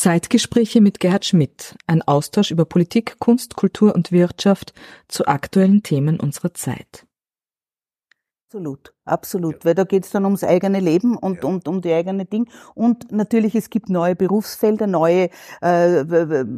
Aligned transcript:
Zeitgespräche 0.00 0.80
mit 0.80 0.98
Gerhard 0.98 1.26
Schmidt, 1.26 1.76
ein 1.86 2.00
Austausch 2.00 2.50
über 2.50 2.64
Politik, 2.64 3.16
Kunst, 3.18 3.54
Kultur 3.54 3.94
und 3.94 4.12
Wirtschaft 4.12 4.72
zu 5.08 5.26
aktuellen 5.26 5.82
Themen 5.82 6.18
unserer 6.18 6.54
Zeit. 6.54 7.04
Absolut, 8.52 8.92
absolut, 9.04 9.54
ja. 9.54 9.60
weil 9.64 9.74
da 9.76 9.84
geht 9.84 10.04
es 10.04 10.10
dann 10.10 10.24
ums 10.24 10.42
eigene 10.42 10.80
Leben 10.80 11.16
und 11.16 11.44
ja. 11.44 11.48
um, 11.48 11.60
um 11.68 11.80
die 11.80 11.92
eigene 11.92 12.24
Ding. 12.24 12.50
Und 12.74 13.12
natürlich, 13.12 13.54
es 13.54 13.70
gibt 13.70 13.88
neue 13.88 14.16
Berufsfelder, 14.16 14.88
neue 14.88 15.30
äh, 15.60 16.04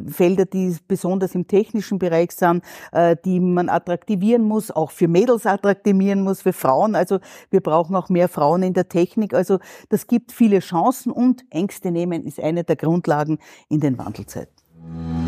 Felder, 0.07 0.45
die 0.45 0.75
besonders 0.87 1.35
im 1.35 1.45
technischen 1.45 1.99
Bereich 1.99 2.31
sind, 2.31 2.63
äh, 2.93 3.15
die 3.23 3.39
man 3.39 3.69
attraktivieren 3.69 4.41
muss, 4.41 4.71
auch 4.71 4.89
für 4.89 5.07
Mädels 5.07 5.45
attraktivieren 5.45 6.23
muss, 6.23 6.41
für 6.41 6.53
Frauen. 6.53 6.95
Also 6.95 7.19
wir 7.51 7.61
brauchen 7.61 7.95
auch 7.95 8.09
mehr 8.09 8.27
Frauen 8.27 8.63
in 8.63 8.73
der 8.73 8.89
Technik. 8.89 9.35
Also 9.35 9.59
das 9.89 10.07
gibt 10.07 10.31
viele 10.31 10.61
Chancen 10.61 11.11
und 11.11 11.45
Ängste 11.51 11.91
nehmen 11.91 12.25
ist 12.25 12.39
eine 12.39 12.63
der 12.63 12.75
Grundlagen 12.75 13.37
in 13.69 13.81
den 13.81 13.99
Wandelzeiten. 13.99 15.22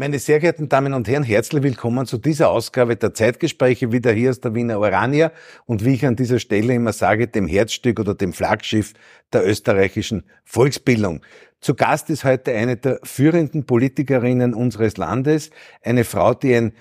Meine 0.00 0.18
sehr 0.18 0.40
geehrten 0.40 0.70
Damen 0.70 0.94
und 0.94 1.08
Herren, 1.08 1.24
herzlich 1.24 1.62
willkommen 1.62 2.06
zu 2.06 2.16
dieser 2.16 2.48
Ausgabe 2.48 2.96
der 2.96 3.12
Zeitgespräche 3.12 3.92
wieder 3.92 4.12
hier 4.12 4.30
aus 4.30 4.40
der 4.40 4.54
Wiener 4.54 4.80
Orania 4.80 5.30
und 5.66 5.84
wie 5.84 5.92
ich 5.92 6.06
an 6.06 6.16
dieser 6.16 6.38
Stelle 6.38 6.72
immer 6.72 6.94
sage, 6.94 7.28
dem 7.28 7.46
Herzstück 7.46 8.00
oder 8.00 8.14
dem 8.14 8.32
Flaggschiff 8.32 8.94
der 9.30 9.46
österreichischen 9.46 10.24
Volksbildung. 10.42 11.20
Zu 11.60 11.74
Gast 11.74 12.08
ist 12.08 12.24
heute 12.24 12.54
eine 12.54 12.78
der 12.78 13.00
führenden 13.02 13.66
Politikerinnen 13.66 14.54
unseres 14.54 14.96
Landes, 14.96 15.50
eine 15.82 16.04
Frau, 16.04 16.32
die 16.32 16.54
ein 16.54 16.72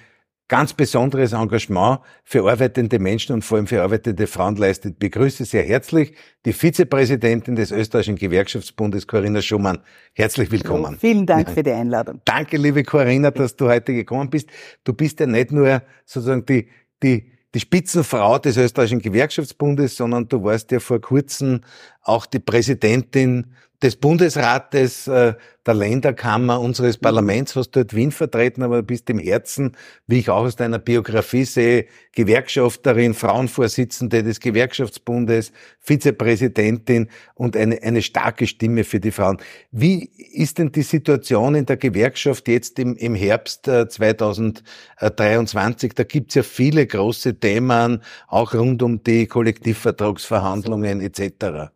ganz 0.49 0.73
besonderes 0.73 1.31
Engagement 1.31 1.99
für 2.23 2.49
arbeitende 2.49 2.99
Menschen 2.99 3.33
und 3.33 3.45
vor 3.45 3.57
allem 3.57 3.67
für 3.67 3.81
arbeitende 3.81 4.27
Frauen 4.27 4.57
leistet. 4.57 4.93
Ich 4.93 4.99
begrüße 4.99 5.45
sehr 5.45 5.63
herzlich 5.63 6.13
die 6.45 6.53
Vizepräsidentin 6.53 7.55
des 7.55 7.71
österreichischen 7.71 8.17
Gewerkschaftsbundes, 8.17 9.07
Corinna 9.07 9.41
Schumann. 9.41 9.79
Herzlich 10.13 10.51
willkommen. 10.51 10.97
Vielen 10.99 11.25
Dank 11.25 11.51
für 11.51 11.63
die 11.63 11.71
Einladung. 11.71 12.21
Danke, 12.25 12.57
liebe 12.57 12.83
Corinna, 12.83 13.31
dass 13.31 13.55
du 13.55 13.69
heute 13.69 13.93
gekommen 13.93 14.29
bist. 14.29 14.49
Du 14.83 14.91
bist 14.93 15.19
ja 15.19 15.27
nicht 15.27 15.51
nur 15.51 15.83
sozusagen 16.05 16.45
die, 16.45 16.67
die, 17.03 17.31
die 17.53 17.59
Spitzenfrau 17.59 18.39
des 18.39 18.57
österreichischen 18.57 19.01
Gewerkschaftsbundes, 19.01 19.95
sondern 19.95 20.27
du 20.27 20.43
warst 20.43 20.71
ja 20.71 20.79
vor 20.79 20.99
kurzem 20.99 21.61
auch 22.01 22.25
die 22.25 22.39
Präsidentin 22.39 23.53
des 23.81 23.95
Bundesrates, 23.95 25.07
äh, 25.07 25.35
der 25.65 25.73
Länderkammer, 25.73 26.59
unseres 26.59 26.97
mhm. 26.97 27.01
Parlaments, 27.01 27.55
hast 27.55 27.71
dort 27.71 27.95
Wien 27.95 28.11
vertreten, 28.11 28.61
aber 28.63 28.77
du 28.77 28.83
bist 28.83 29.09
im 29.09 29.19
Herzen, 29.19 29.77
wie 30.07 30.19
ich 30.19 30.29
auch 30.29 30.43
aus 30.43 30.57
deiner 30.57 30.79
Biografie 30.79 31.45
sehe, 31.45 31.85
Gewerkschafterin, 32.13 33.13
Frauenvorsitzende 33.13 34.23
des 34.23 34.41
Gewerkschaftsbundes, 34.41 35.53
Vizepräsidentin 35.79 37.07
und 37.35 37.55
eine, 37.55 37.81
eine 37.81 38.01
starke 38.01 38.47
Stimme 38.47 38.83
für 38.83 38.99
die 38.99 39.11
Frauen. 39.11 39.37
Wie 39.71 40.09
ist 40.33 40.57
denn 40.57 40.73
die 40.73 40.81
Situation 40.81 41.55
in 41.55 41.65
der 41.65 41.77
Gewerkschaft 41.77 42.49
jetzt 42.49 42.79
im, 42.79 42.97
im 42.97 43.15
Herbst 43.15 43.63
2023? 43.65 45.91
Äh, 45.91 45.93
da 45.95 46.03
gibt's 46.03 46.35
ja 46.35 46.43
viele 46.43 46.85
große 46.85 47.39
Themen, 47.39 48.03
auch 48.27 48.53
rund 48.53 48.83
um 48.83 49.01
die 49.03 49.27
Kollektivvertragsverhandlungen 49.27 50.99
etc. 50.99 51.71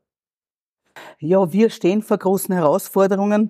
Ja, 1.26 1.54
wir 1.54 1.70
stehen 1.70 2.02
vor 2.02 2.18
großen 2.18 2.54
Herausforderungen. 2.54 3.50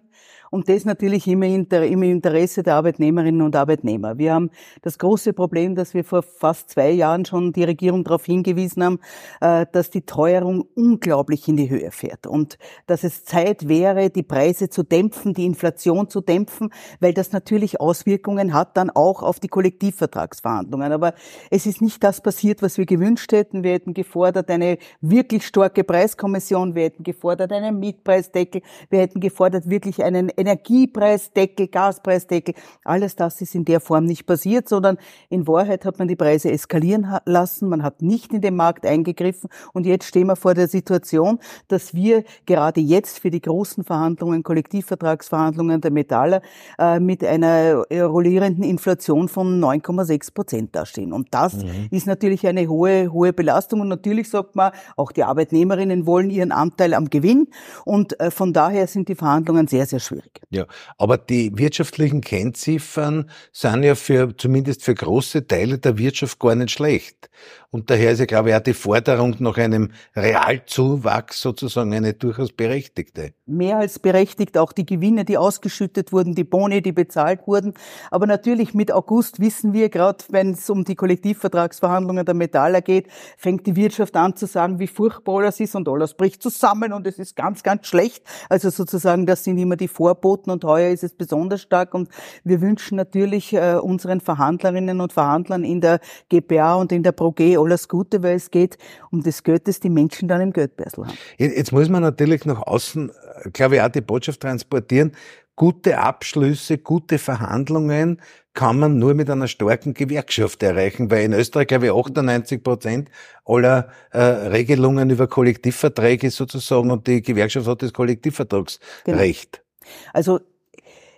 Und 0.53 0.69
das 0.69 0.85
natürlich 0.85 1.27
immer 1.27 1.47
im 1.47 2.03
Interesse 2.03 2.61
der 2.61 2.75
Arbeitnehmerinnen 2.75 3.41
und 3.41 3.55
Arbeitnehmer. 3.55 4.19
Wir 4.19 4.35
haben 4.35 4.51
das 4.83 4.99
große 4.99 5.33
Problem, 5.33 5.73
dass 5.73 5.95
wir 5.95 6.03
vor 6.03 6.21
fast 6.21 6.69
zwei 6.69 6.91
Jahren 6.91 7.25
schon 7.25 7.53
die 7.53 7.63
Regierung 7.63 8.03
darauf 8.03 8.23
hingewiesen 8.23 8.83
haben, 8.83 8.99
äh, 9.41 9.65
dass 9.71 9.89
die 9.89 10.03
Teuerung 10.03 10.65
unglaublich 10.75 11.47
in 11.47 11.57
die 11.57 11.71
Höhe 11.71 11.89
fährt 11.89 12.27
und 12.27 12.59
dass 12.85 13.03
es 13.03 13.25
Zeit 13.25 13.67
wäre, 13.67 14.11
die 14.11 14.21
Preise 14.21 14.69
zu 14.69 14.83
dämpfen, 14.83 15.33
die 15.33 15.47
Inflation 15.47 16.07
zu 16.07 16.21
dämpfen, 16.21 16.69
weil 16.99 17.15
das 17.15 17.31
natürlich 17.31 17.81
Auswirkungen 17.81 18.53
hat 18.53 18.77
dann 18.77 18.91
auch 18.91 19.23
auf 19.23 19.39
die 19.39 19.47
Kollektivvertragsverhandlungen. 19.47 20.91
Aber 20.91 21.15
es 21.49 21.65
ist 21.65 21.81
nicht 21.81 22.03
das 22.03 22.21
passiert, 22.21 22.61
was 22.61 22.77
wir 22.77 22.85
gewünscht 22.85 23.31
hätten. 23.31 23.63
Wir 23.63 23.71
hätten 23.71 23.95
gefordert 23.95 24.51
eine 24.51 24.77
wirklich 25.01 25.47
starke 25.47 25.83
Preiskommission, 25.83 26.75
wir 26.75 26.83
hätten 26.83 27.01
gefordert 27.01 27.51
einen 27.51 27.79
Mietpreisdeckel, 27.79 28.61
wir 28.91 28.99
hätten 28.99 29.19
gefordert 29.19 29.67
wirklich 29.67 30.03
einen 30.03 30.29
Energiepreisdeckel, 30.43 31.67
Gaspreisdeckel, 31.67 32.55
alles 32.83 33.15
das 33.15 33.39
ist 33.41 33.55
in 33.55 33.63
der 33.63 33.79
Form 33.79 34.05
nicht 34.05 34.25
passiert, 34.25 34.67
sondern 34.67 34.97
in 35.29 35.47
Wahrheit 35.47 35.85
hat 35.85 35.99
man 35.99 36.07
die 36.07 36.17
Preise 36.17 36.51
eskalieren 36.51 37.07
lassen, 37.25 37.69
man 37.69 37.81
hat 37.81 38.01
nicht 38.01 38.33
in 38.33 38.41
den 38.41 38.55
Markt 38.55 38.85
eingegriffen 38.85 39.49
und 39.71 39.85
jetzt 39.85 40.05
stehen 40.05 40.27
wir 40.27 40.35
vor 40.35 40.53
der 40.53 40.67
Situation, 40.67 41.39
dass 41.69 41.93
wir 41.93 42.23
gerade 42.45 42.81
jetzt 42.81 43.19
für 43.19 43.31
die 43.31 43.41
großen 43.41 43.83
Verhandlungen, 43.83 44.43
Kollektivvertragsverhandlungen 44.43 45.79
der 45.79 45.91
Metaller 45.91 46.41
äh, 46.77 46.99
mit 46.99 47.23
einer 47.23 47.85
äh, 47.89 48.01
rollierenden 48.01 48.63
Inflation 48.63 49.29
von 49.29 49.61
9,6 49.61 50.33
Prozent 50.33 50.75
dastehen. 50.75 51.13
Und 51.13 51.27
das 51.31 51.53
mhm. 51.53 51.87
ist 51.91 52.07
natürlich 52.07 52.45
eine 52.45 52.67
hohe, 52.67 53.11
hohe 53.13 53.31
Belastung 53.31 53.81
und 53.81 53.87
natürlich 53.87 54.29
sagt 54.29 54.55
man, 54.55 54.73
auch 54.97 55.11
die 55.11 55.23
Arbeitnehmerinnen 55.23 56.05
wollen 56.05 56.29
ihren 56.29 56.51
Anteil 56.51 56.93
am 56.93 57.09
Gewinn 57.09 57.47
und 57.85 58.19
äh, 58.19 58.29
von 58.29 58.51
daher 58.51 58.87
sind 58.87 59.07
die 59.07 59.15
Verhandlungen 59.15 59.67
sehr, 59.67 59.85
sehr 59.85 59.99
schwierig. 59.99 60.32
Ja, 60.49 60.67
aber 60.97 61.17
die 61.17 61.57
wirtschaftlichen 61.57 62.21
Kennziffern 62.21 63.29
sind 63.51 63.83
ja 63.83 63.95
für, 63.95 64.35
zumindest 64.37 64.83
für 64.83 64.93
große 64.95 65.47
Teile 65.47 65.79
der 65.79 65.97
Wirtschaft 65.97 66.39
gar 66.39 66.55
nicht 66.55 66.71
schlecht. 66.71 67.29
Und 67.73 67.89
daher 67.89 68.11
ist 68.11 68.19
ja, 68.19 68.25
glaube 68.25 68.49
ich, 68.49 68.55
auch 68.55 68.59
die 68.59 68.75
Forderung 68.75 69.35
nach 69.39 69.57
einem 69.57 69.89
Realzuwachs 70.15 71.41
sozusagen 71.41 71.91
eine 71.95 72.13
durchaus 72.13 72.51
berechtigte. 72.51 73.33
Mehr 73.47 73.77
als 73.77 73.97
berechtigt, 73.97 74.59
auch 74.59 74.73
die 74.73 74.85
Gewinne, 74.85 75.25
die 75.25 75.39
ausgeschüttet 75.39 76.11
wurden, 76.11 76.35
die 76.35 76.43
Boni, 76.43 76.83
die 76.83 76.91
bezahlt 76.91 77.47
wurden. 77.47 77.73
Aber 78.11 78.27
natürlich 78.27 78.75
mit 78.75 78.91
August 78.91 79.39
wissen 79.39 79.73
wir, 79.73 79.89
gerade 79.89 80.23
wenn 80.29 80.51
es 80.51 80.69
um 80.69 80.83
die 80.83 80.93
Kollektivvertragsverhandlungen 80.93 82.23
der 82.23 82.35
Metaller 82.35 82.81
geht, 82.81 83.07
fängt 83.37 83.65
die 83.65 83.75
Wirtschaft 83.75 84.15
an 84.15 84.35
zu 84.35 84.45
sagen, 84.45 84.77
wie 84.77 84.85
furchtbar 84.85 85.39
alles 85.39 85.59
ist 85.59 85.73
und 85.73 85.89
alles 85.89 86.13
bricht 86.13 86.43
zusammen 86.43 86.93
und 86.93 87.07
es 87.07 87.17
ist 87.17 87.35
ganz, 87.35 87.63
ganz 87.63 87.87
schlecht. 87.87 88.23
Also 88.49 88.69
sozusagen, 88.69 89.25
das 89.25 89.43
sind 89.43 89.57
immer 89.57 89.77
die 89.77 89.87
Vorboten 89.87 90.51
und 90.51 90.63
heuer 90.63 90.91
ist 90.91 91.03
es 91.03 91.15
besonders 91.15 91.61
stark 91.61 91.95
und 91.95 92.09
wir 92.43 92.61
wünschen 92.61 92.97
natürlich 92.97 93.51
äh, 93.51 93.79
unseren 93.81 94.21
Verhandlerinnen 94.21 95.01
und 95.01 95.11
Verhandlern 95.11 95.63
in 95.63 95.81
der 95.81 96.01
GPA 96.29 96.75
und 96.75 96.91
in 96.91 97.01
der 97.01 97.13
ProG 97.13 97.62
alles 97.63 97.87
Gute, 97.87 98.23
weil 98.23 98.35
es 98.35 98.51
geht 98.51 98.77
um 99.11 99.23
das 99.23 99.43
Geld, 99.43 99.67
das 99.67 99.79
die 99.79 99.89
Menschen 99.89 100.27
dann 100.27 100.41
im 100.41 100.53
Geldbeutel 100.53 101.07
haben. 101.07 101.17
Jetzt 101.37 101.71
muss 101.71 101.89
man 101.89 102.01
natürlich 102.01 102.45
nach 102.45 102.61
außen, 102.61 103.09
äh, 103.09 103.49
glaube 103.51 103.75
ich, 103.75 103.81
auch 103.81 103.89
die 103.89 104.01
Botschaft 104.01 104.41
transportieren. 104.41 105.13
Gute 105.55 105.99
Abschlüsse, 105.99 106.79
gute 106.79 107.19
Verhandlungen 107.19 108.19
kann 108.53 108.79
man 108.79 108.97
nur 108.99 109.13
mit 109.13 109.29
einer 109.29 109.47
starken 109.47 109.93
Gewerkschaft 109.93 110.61
erreichen, 110.63 111.09
weil 111.09 111.25
in 111.25 111.33
Österreich, 111.33 111.67
glaube 111.67 111.87
ich, 111.87 111.91
98 111.91 112.63
Prozent 112.63 113.09
aller 113.45 113.89
äh, 114.11 114.19
Regelungen 114.19 115.09
über 115.09 115.27
Kollektivverträge 115.27 116.29
sozusagen 116.31 116.91
und 116.91 117.07
die 117.07 117.21
Gewerkschaft 117.21 117.67
hat 117.67 117.81
das 117.81 117.93
Kollektivvertragsrecht. 117.93 119.03
Genau. 119.05 119.93
Also 120.13 120.39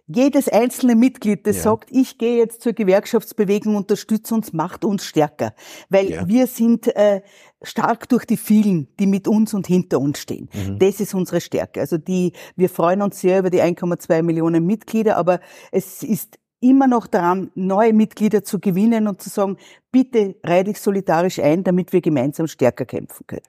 jedes 0.07 0.47
einzelne 0.47 0.95
Mitglied, 0.95 1.47
das 1.47 1.57
ja. 1.57 1.63
sagt, 1.63 1.89
ich 1.91 2.17
gehe 2.17 2.37
jetzt 2.37 2.61
zur 2.61 2.73
Gewerkschaftsbewegung, 2.73 3.75
unterstütze 3.75 4.35
uns, 4.35 4.53
macht 4.53 4.85
uns 4.85 5.03
stärker. 5.03 5.53
Weil 5.89 6.11
ja. 6.11 6.27
wir 6.27 6.47
sind 6.47 6.95
äh, 6.95 7.21
stark 7.63 8.07
durch 8.09 8.25
die 8.25 8.37
vielen, 8.37 8.87
die 8.99 9.07
mit 9.07 9.27
uns 9.27 9.53
und 9.53 9.65
hinter 9.65 9.99
uns 9.99 10.19
stehen. 10.19 10.49
Mhm. 10.53 10.79
Das 10.79 10.99
ist 10.99 11.15
unsere 11.15 11.41
Stärke. 11.41 11.79
Also 11.79 11.97
die, 11.97 12.33
wir 12.55 12.69
freuen 12.69 13.01
uns 13.01 13.19
sehr 13.19 13.39
über 13.39 13.49
die 13.49 13.61
1,2 13.61 14.21
Millionen 14.21 14.65
Mitglieder, 14.65 15.17
aber 15.17 15.39
es 15.71 16.03
ist 16.03 16.37
immer 16.59 16.87
noch 16.87 17.07
daran, 17.07 17.51
neue 17.55 17.93
Mitglieder 17.93 18.43
zu 18.43 18.59
gewinnen 18.59 19.07
und 19.07 19.21
zu 19.21 19.29
sagen, 19.29 19.57
bitte 19.91 20.35
reih 20.43 20.63
dich 20.63 20.79
solidarisch 20.79 21.39
ein, 21.39 21.63
damit 21.63 21.93
wir 21.93 22.01
gemeinsam 22.01 22.47
stärker 22.47 22.85
kämpfen 22.85 23.25
können. 23.27 23.43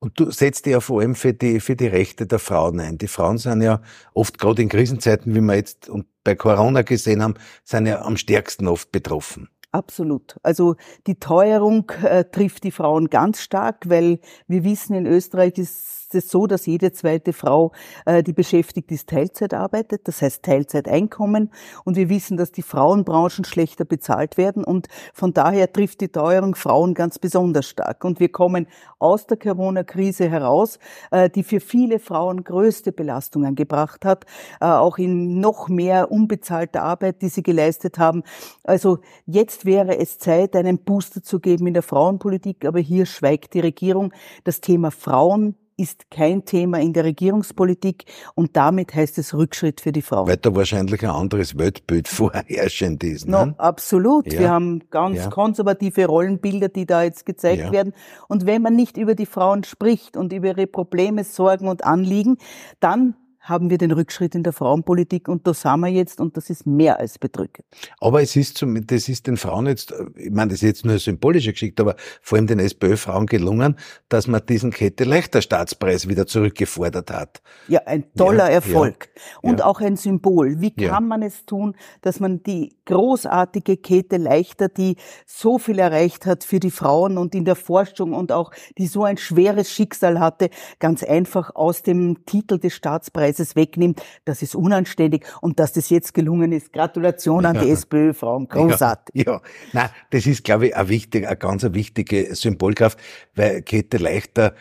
Und 0.00 0.20
du 0.20 0.30
setzt 0.30 0.66
dich 0.66 0.72
ja 0.72 0.80
vor 0.80 1.00
allem 1.00 1.14
für 1.16 1.34
die, 1.34 1.60
für 1.60 1.74
die 1.74 1.88
Rechte 1.88 2.26
der 2.26 2.38
Frauen 2.38 2.78
ein. 2.78 2.98
Die 2.98 3.08
Frauen 3.08 3.38
sind 3.38 3.62
ja 3.62 3.82
oft, 4.14 4.38
gerade 4.38 4.62
in 4.62 4.68
Krisenzeiten, 4.68 5.34
wie 5.34 5.40
wir 5.40 5.56
jetzt 5.56 5.88
und 5.88 6.06
bei 6.22 6.36
Corona 6.36 6.82
gesehen 6.82 7.22
haben, 7.22 7.34
sind 7.64 7.86
ja 7.86 8.02
am 8.02 8.16
stärksten 8.16 8.68
oft 8.68 8.92
betroffen. 8.92 9.48
Absolut. 9.70 10.36
Also 10.42 10.76
die 11.06 11.16
Teuerung 11.16 11.90
äh, 12.02 12.24
trifft 12.24 12.64
die 12.64 12.70
Frauen 12.70 13.10
ganz 13.10 13.42
stark, 13.42 13.88
weil 13.90 14.18
wir 14.46 14.64
wissen, 14.64 14.94
in 14.94 15.06
Österreich 15.06 15.58
ist 15.58 16.14
es 16.14 16.30
so, 16.30 16.46
dass 16.46 16.64
jede 16.64 16.92
zweite 16.92 17.34
Frau, 17.34 17.72
äh, 18.06 18.22
die 18.22 18.32
beschäftigt 18.32 18.90
ist, 18.92 19.10
Teilzeit 19.10 19.52
arbeitet, 19.52 20.08
das 20.08 20.22
heißt 20.22 20.42
Teilzeiteinkommen. 20.42 21.50
Und 21.84 21.96
wir 21.96 22.08
wissen, 22.08 22.38
dass 22.38 22.50
die 22.50 22.62
Frauenbranchen 22.62 23.44
schlechter 23.44 23.84
bezahlt 23.84 24.38
werden. 24.38 24.64
Und 24.64 24.88
von 25.12 25.34
daher 25.34 25.70
trifft 25.70 26.00
die 26.00 26.08
Teuerung 26.08 26.54
Frauen 26.54 26.94
ganz 26.94 27.18
besonders 27.18 27.66
stark. 27.66 28.04
Und 28.04 28.20
wir 28.20 28.30
kommen 28.30 28.68
aus 28.98 29.26
der 29.26 29.36
Corona-Krise 29.36 30.30
heraus, 30.30 30.78
äh, 31.10 31.28
die 31.28 31.42
für 31.42 31.60
viele 31.60 31.98
Frauen 31.98 32.42
größte 32.42 32.90
Belastungen 32.92 33.54
gebracht 33.54 34.06
hat, 34.06 34.24
äh, 34.60 34.64
auch 34.64 34.96
in 34.96 35.40
noch 35.40 35.68
mehr 35.68 36.10
unbezahlter 36.10 36.82
Arbeit, 36.82 37.20
die 37.20 37.28
sie 37.28 37.42
geleistet 37.42 37.98
haben. 37.98 38.22
Also 38.64 39.00
jetzt 39.26 39.57
wäre 39.64 39.98
es 39.98 40.18
Zeit, 40.18 40.56
einen 40.56 40.78
Booster 40.78 41.22
zu 41.22 41.40
geben 41.40 41.66
in 41.66 41.74
der 41.74 41.82
Frauenpolitik, 41.82 42.64
aber 42.64 42.80
hier 42.80 43.06
schweigt 43.06 43.54
die 43.54 43.60
Regierung. 43.60 44.12
Das 44.44 44.60
Thema 44.60 44.90
Frauen 44.90 45.56
ist 45.78 46.10
kein 46.10 46.44
Thema 46.44 46.80
in 46.80 46.92
der 46.92 47.04
Regierungspolitik 47.04 48.04
und 48.34 48.56
damit 48.56 48.94
heißt 48.94 49.16
es 49.18 49.32
Rückschritt 49.32 49.80
für 49.80 49.92
die 49.92 50.02
Frauen. 50.02 50.26
Weil 50.26 50.36
da 50.36 50.54
wahrscheinlich 50.54 51.02
ein 51.04 51.10
anderes 51.10 51.56
Weltbild 51.56 52.08
vorherrschend 52.08 53.04
ist. 53.04 53.28
Ne? 53.28 53.46
No, 53.46 53.54
absolut. 53.58 54.30
Ja. 54.32 54.40
Wir 54.40 54.50
haben 54.50 54.82
ganz 54.90 55.18
ja. 55.18 55.28
konservative 55.28 56.06
Rollenbilder, 56.06 56.68
die 56.68 56.84
da 56.84 57.04
jetzt 57.04 57.24
gezeigt 57.24 57.62
ja. 57.62 57.72
werden. 57.72 57.94
Und 58.26 58.44
wenn 58.44 58.60
man 58.60 58.74
nicht 58.74 58.96
über 58.96 59.14
die 59.14 59.26
Frauen 59.26 59.62
spricht 59.62 60.16
und 60.16 60.32
über 60.32 60.48
ihre 60.48 60.66
Probleme, 60.66 61.22
Sorgen 61.22 61.68
und 61.68 61.84
Anliegen, 61.84 62.38
dann 62.80 63.14
haben 63.48 63.70
wir 63.70 63.78
den 63.78 63.90
Rückschritt 63.90 64.34
in 64.34 64.42
der 64.42 64.52
Frauenpolitik 64.52 65.28
und 65.28 65.46
da 65.46 65.54
sind 65.54 65.80
wir 65.80 65.88
jetzt 65.88 66.20
und 66.20 66.36
das 66.36 66.50
ist 66.50 66.66
mehr 66.66 66.98
als 66.98 67.18
bedrückend. 67.18 67.66
Aber 68.00 68.22
es 68.22 68.36
ist 68.36 68.58
zum, 68.58 68.86
das 68.86 69.08
ist 69.08 69.26
den 69.26 69.36
Frauen 69.36 69.66
jetzt, 69.66 69.94
ich 70.16 70.30
meine, 70.30 70.50
das 70.50 70.62
ist 70.62 70.68
jetzt 70.68 70.84
nur 70.84 70.92
eine 70.92 70.98
symbolische 70.98 71.52
Geschichte, 71.52 71.82
aber 71.82 71.96
vor 72.20 72.36
allem 72.36 72.46
den 72.46 72.58
SPÖ-Frauen 72.58 73.26
gelungen, 73.26 73.76
dass 74.08 74.26
man 74.26 74.44
diesen 74.46 74.70
Kette 74.70 75.04
leichter 75.04 75.42
Staatspreis 75.42 76.08
wieder 76.08 76.26
zurückgefordert 76.26 77.10
hat. 77.10 77.42
Ja, 77.68 77.80
ein 77.86 78.12
toller 78.14 78.48
ja, 78.48 78.54
Erfolg. 78.54 79.08
Ja, 79.14 79.50
und 79.50 79.60
ja. 79.60 79.66
auch 79.66 79.80
ein 79.80 79.96
Symbol. 79.96 80.60
Wie 80.60 80.70
kann 80.70 81.08
man 81.08 81.22
es 81.22 81.46
tun, 81.46 81.76
dass 82.02 82.20
man 82.20 82.42
die 82.42 82.76
großartige 82.84 83.76
Kette 83.76 84.16
leichter, 84.16 84.68
die 84.68 84.96
so 85.26 85.58
viel 85.58 85.78
erreicht 85.78 86.26
hat 86.26 86.44
für 86.44 86.60
die 86.60 86.70
Frauen 86.70 87.18
und 87.18 87.34
in 87.34 87.44
der 87.44 87.56
Forschung 87.56 88.12
und 88.12 88.32
auch 88.32 88.52
die 88.76 88.86
so 88.86 89.04
ein 89.04 89.16
schweres 89.16 89.70
Schicksal 89.70 90.20
hatte, 90.20 90.50
ganz 90.78 91.02
einfach 91.02 91.54
aus 91.54 91.82
dem 91.82 92.24
Titel 92.26 92.58
des 92.58 92.74
Staatspreises 92.74 93.37
es 93.40 93.56
wegnimmt, 93.56 94.02
das 94.24 94.42
ist 94.42 94.54
unanständig 94.54 95.24
und 95.40 95.58
dass 95.58 95.72
das 95.72 95.90
jetzt 95.90 96.14
gelungen 96.14 96.52
ist. 96.52 96.72
Gratulation 96.72 97.44
an 97.46 97.58
die 97.58 97.70
SPÖ-Frauen, 97.70 98.48
großartig. 98.48 99.26
Ja, 99.26 99.32
ja. 99.32 99.42
Nein, 99.72 99.90
das 100.10 100.26
ist, 100.26 100.44
glaube 100.44 100.68
ich, 100.68 100.76
ein 100.76 100.88
wichtig, 100.88 101.26
eine 101.26 101.36
ganz 101.36 101.64
wichtige 101.70 102.34
Symbolkraft, 102.34 102.98
weil 103.34 103.62
Käthe 103.62 103.98
Leichter 103.98 104.54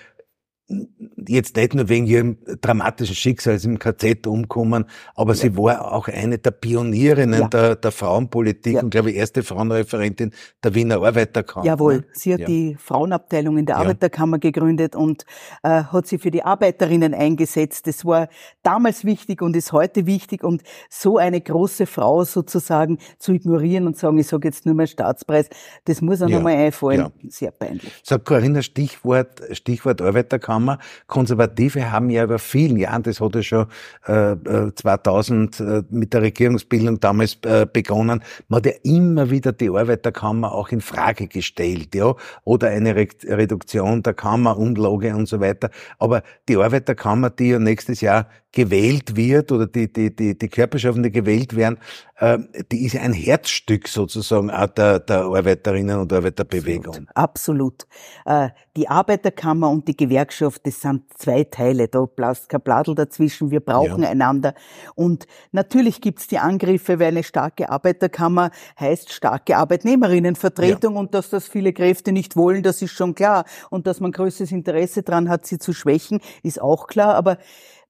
jetzt 1.28 1.56
nicht 1.56 1.74
nur 1.74 1.88
wegen 1.88 2.06
ihrem 2.08 2.38
dramatischen 2.62 3.16
Schicksal 3.16 3.58
im 3.64 3.80
KZ 3.80 4.28
umkommen, 4.28 4.86
aber 5.16 5.34
ja. 5.34 5.40
sie 5.40 5.58
war 5.58 5.94
auch 5.94 6.08
eine 6.10 6.38
der 6.38 6.52
Pionierinnen 6.52 7.42
ja. 7.42 7.48
der, 7.48 7.76
der 7.76 7.92
Frauenpolitik 7.92 8.74
ja. 8.74 8.82
und 8.82 8.90
glaube 8.90 9.12
ich 9.12 9.18
erste 9.18 9.44
Frauenreferentin 9.44 10.32
der 10.64 10.76
Wiener 10.76 11.02
Arbeiterkammer. 11.02 11.66
Jawohl, 11.66 11.98
ne? 11.98 12.06
sie 12.12 12.34
hat 12.34 12.48
die 12.48 12.76
Frauenabteilung 12.76 13.58
in 13.58 13.66
der 13.66 13.78
Arbeiterkammer 13.78 14.40
gegründet 14.40 14.96
und 14.96 15.24
äh, 15.64 15.84
hat 15.84 16.08
sie 16.08 16.18
für 16.18 16.32
die 16.32 16.44
Arbeiterinnen 16.44 17.14
eingesetzt. 17.14 17.88
Das 17.88 18.04
war 18.04 18.28
damals 18.64 19.06
wichtig 19.06 19.42
und 19.42 19.56
ist 19.56 19.72
heute 19.72 20.06
wichtig 20.06 20.44
und 20.44 20.64
so 20.90 21.18
eine 21.18 21.40
große 21.40 21.86
Frau 21.86 22.26
sozusagen 22.26 22.98
zu 23.20 23.32
ignorieren 23.32 23.88
und 23.88 23.98
sagen, 23.98 24.18
ich 24.18 24.28
sage 24.28 24.50
jetzt 24.50 24.66
nur 24.66 24.76
mal 24.76 24.88
Staatspreis, 24.88 25.50
das 25.86 26.02
muss 26.02 26.22
auch 26.22 26.28
ja. 26.28 26.38
nochmal 26.38 26.56
einfallen. 26.56 27.08
Sehr 27.30 27.52
peinlich. 27.52 27.92
Sag 28.04 28.26
Corinna, 28.26 28.62
Stichwort, 28.62 29.42
Stichwort 29.52 30.02
Arbeiterkammer 30.02 30.57
Kammer. 30.58 30.80
Konservative 31.06 31.92
haben 31.92 32.10
ja 32.10 32.24
über 32.24 32.40
vielen 32.40 32.78
Jahren, 32.78 33.04
das 33.04 33.22
hat 33.22 33.36
ja 33.36 33.44
schon 33.44 33.68
äh, 34.06 34.36
2000 34.74 35.60
äh, 35.60 35.64
äh, 35.64 35.84
mit 35.90 36.14
der 36.14 36.24
Regierungsbildung 36.24 37.00
damals 37.00 37.38
äh, 37.44 37.68
begonnen, 37.72 38.24
man 38.48 38.58
hat 38.58 38.66
ja 38.66 38.72
immer 38.84 39.30
wieder 39.30 39.52
die 39.52 39.70
Arbeiterkammer 39.70 40.52
auch 40.52 40.70
in 40.70 40.82
Frage 40.82 41.28
gestellt, 41.28 41.94
ja, 41.94 42.16
oder 42.44 42.70
eine 42.70 42.96
Re 42.96 43.08
Reduktion 43.26 44.04
der 44.04 44.14
Kammerumlage 44.14 45.16
und 45.16 45.28
so 45.28 45.40
weiter. 45.40 45.70
Aber 46.00 46.24
die 46.50 46.58
Arbeiterkammer, 46.58 47.30
die 47.30 47.50
ja 47.50 47.60
nächstes 47.60 48.02
Jahr 48.02 48.28
gewählt 48.52 49.16
wird 49.16 49.52
oder 49.52 49.68
die, 49.68 49.92
die, 49.92 50.16
die, 50.16 50.38
die 50.38 50.48
Körperschaften, 50.48 51.04
die 51.04 51.12
gewählt 51.12 51.56
werden, 51.56 51.78
äh, 52.16 52.40
die 52.72 52.86
ist 52.86 52.96
ein 52.96 53.14
Herzstück 53.14 53.88
sozusagen 53.88 54.50
auch 54.50 54.68
der, 54.68 55.00
der 55.00 55.26
Arbeiterinnen 55.26 56.00
und 56.00 56.12
Arbeiterbewegung. 56.12 57.08
Absolut. 57.14 57.68
Absolut. 57.78 57.88
Äh, 58.26 58.50
die 58.76 58.88
Arbeiterkammer 58.88 59.70
und 59.70 59.88
die 59.88 59.98
Gewerkschaft, 59.98 60.47
das 60.64 60.82
sind 60.82 61.04
zwei 61.18 61.44
Teile. 61.44 61.88
Da 61.88 62.06
blasst 62.06 62.50
kein 62.50 62.62
Bladel 62.62 62.96
dazwischen. 62.96 63.52
Wir 63.52 63.60
brauchen 63.60 64.04
ja. 64.04 64.10
einander. 64.10 64.54
Und 64.96 65.28
natürlich 65.52 66.02
gibt's 66.02 66.28
die 66.28 66.40
Angriffe, 66.40 67.00
weil 67.00 67.10
eine 67.10 67.24
starke 67.24 67.70
Arbeiterkammer 67.70 68.52
heißt 68.80 69.12
starke 69.12 69.58
Arbeitnehmerinnenvertretung 69.58 70.96
ja. 70.96 71.00
und 71.00 71.14
dass 71.14 71.30
das 71.30 71.48
viele 71.48 71.74
Kräfte 71.74 72.12
nicht 72.12 72.36
wollen, 72.36 72.64
das 72.64 72.82
ist 72.82 72.92
schon 72.92 73.16
klar. 73.16 73.46
Und 73.70 73.88
dass 73.88 74.00
man 74.00 74.12
größtes 74.12 74.52
Interesse 74.52 75.04
dran 75.04 75.30
hat, 75.30 75.46
sie 75.46 75.60
zu 75.60 75.74
schwächen, 75.74 76.20
ist 76.44 76.62
auch 76.62 76.88
klar. 76.88 77.16
Aber 77.16 77.38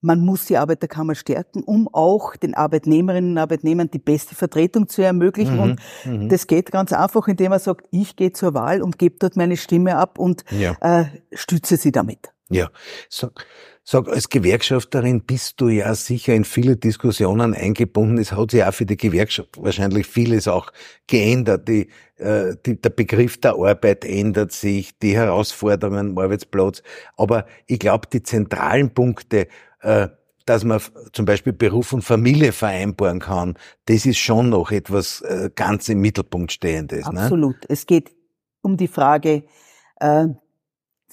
man 0.01 0.19
muss 0.23 0.45
die 0.45 0.57
Arbeiterkammer 0.57 1.15
stärken, 1.15 1.63
um 1.63 1.89
auch 1.91 2.35
den 2.35 2.53
Arbeitnehmerinnen 2.53 3.31
und 3.31 3.37
Arbeitnehmern 3.37 3.89
die 3.89 3.99
beste 3.99 4.35
Vertretung 4.35 4.87
zu 4.87 5.01
ermöglichen. 5.01 5.55
Mhm, 5.55 5.61
und 5.61 5.79
mhm. 6.05 6.29
das 6.29 6.47
geht 6.47 6.71
ganz 6.71 6.93
einfach, 6.93 7.27
indem 7.27 7.49
man 7.49 7.59
sagt, 7.59 7.87
ich 7.91 8.15
gehe 8.15 8.31
zur 8.31 8.53
Wahl 8.53 8.81
und 8.81 8.99
gebe 8.99 9.15
dort 9.19 9.35
meine 9.35 9.57
Stimme 9.57 9.97
ab 9.97 10.19
und 10.19 10.43
ja. 10.51 10.75
äh, 10.81 11.05
stütze 11.33 11.77
sie 11.77 11.91
damit. 11.91 12.31
Ja, 12.49 12.69
sag, 13.09 13.45
sag, 13.83 14.07
als 14.07 14.29
Gewerkschafterin 14.29 15.21
bist 15.21 15.59
du 15.59 15.67
ja 15.67 15.93
sicher 15.95 16.33
in 16.33 16.45
viele 16.45 16.77
Diskussionen 16.77 17.53
eingebunden. 17.53 18.17
Es 18.17 18.31
hat 18.31 18.51
sich 18.51 18.63
auch 18.63 18.73
für 18.73 18.85
die 18.85 18.95
Gewerkschaft 18.95 19.61
wahrscheinlich 19.61 20.07
vieles 20.07 20.47
auch 20.47 20.71
geändert. 21.07 21.67
Die, 21.67 21.89
äh, 22.17 22.55
die, 22.65 22.81
der 22.81 22.89
Begriff 22.89 23.39
der 23.41 23.55
Arbeit 23.55 24.05
ändert 24.05 24.53
sich, 24.53 24.97
die 24.99 25.15
Herausforderungen 25.15 26.11
am 26.11 26.17
Arbeitsplatz. 26.17 26.83
Aber 27.17 27.45
ich 27.65 27.79
glaube, 27.79 28.07
die 28.11 28.23
zentralen 28.23 28.93
Punkte 28.93 29.47
äh, 29.81 30.07
dass 30.45 30.63
man 30.63 30.81
zum 31.11 31.25
Beispiel 31.25 31.51
Beruf 31.51 31.91
und 31.91 32.03
Familie 32.03 32.53
vereinbaren 32.53 33.19
kann, 33.19 33.55
das 33.85 34.05
ist 34.05 34.17
schon 34.17 34.49
noch 34.49 34.71
etwas 34.71 35.21
äh, 35.21 35.49
ganz 35.53 35.89
im 35.89 35.99
Mittelpunkt 35.99 36.53
stehendes. 36.53 37.05
Ne? 37.11 37.19
Absolut. 37.19 37.55
Ne? 37.55 37.67
Es 37.67 37.85
geht 37.85 38.11
um 38.61 38.77
die 38.77 38.87
Frage 38.87 39.43
äh, 39.99 40.27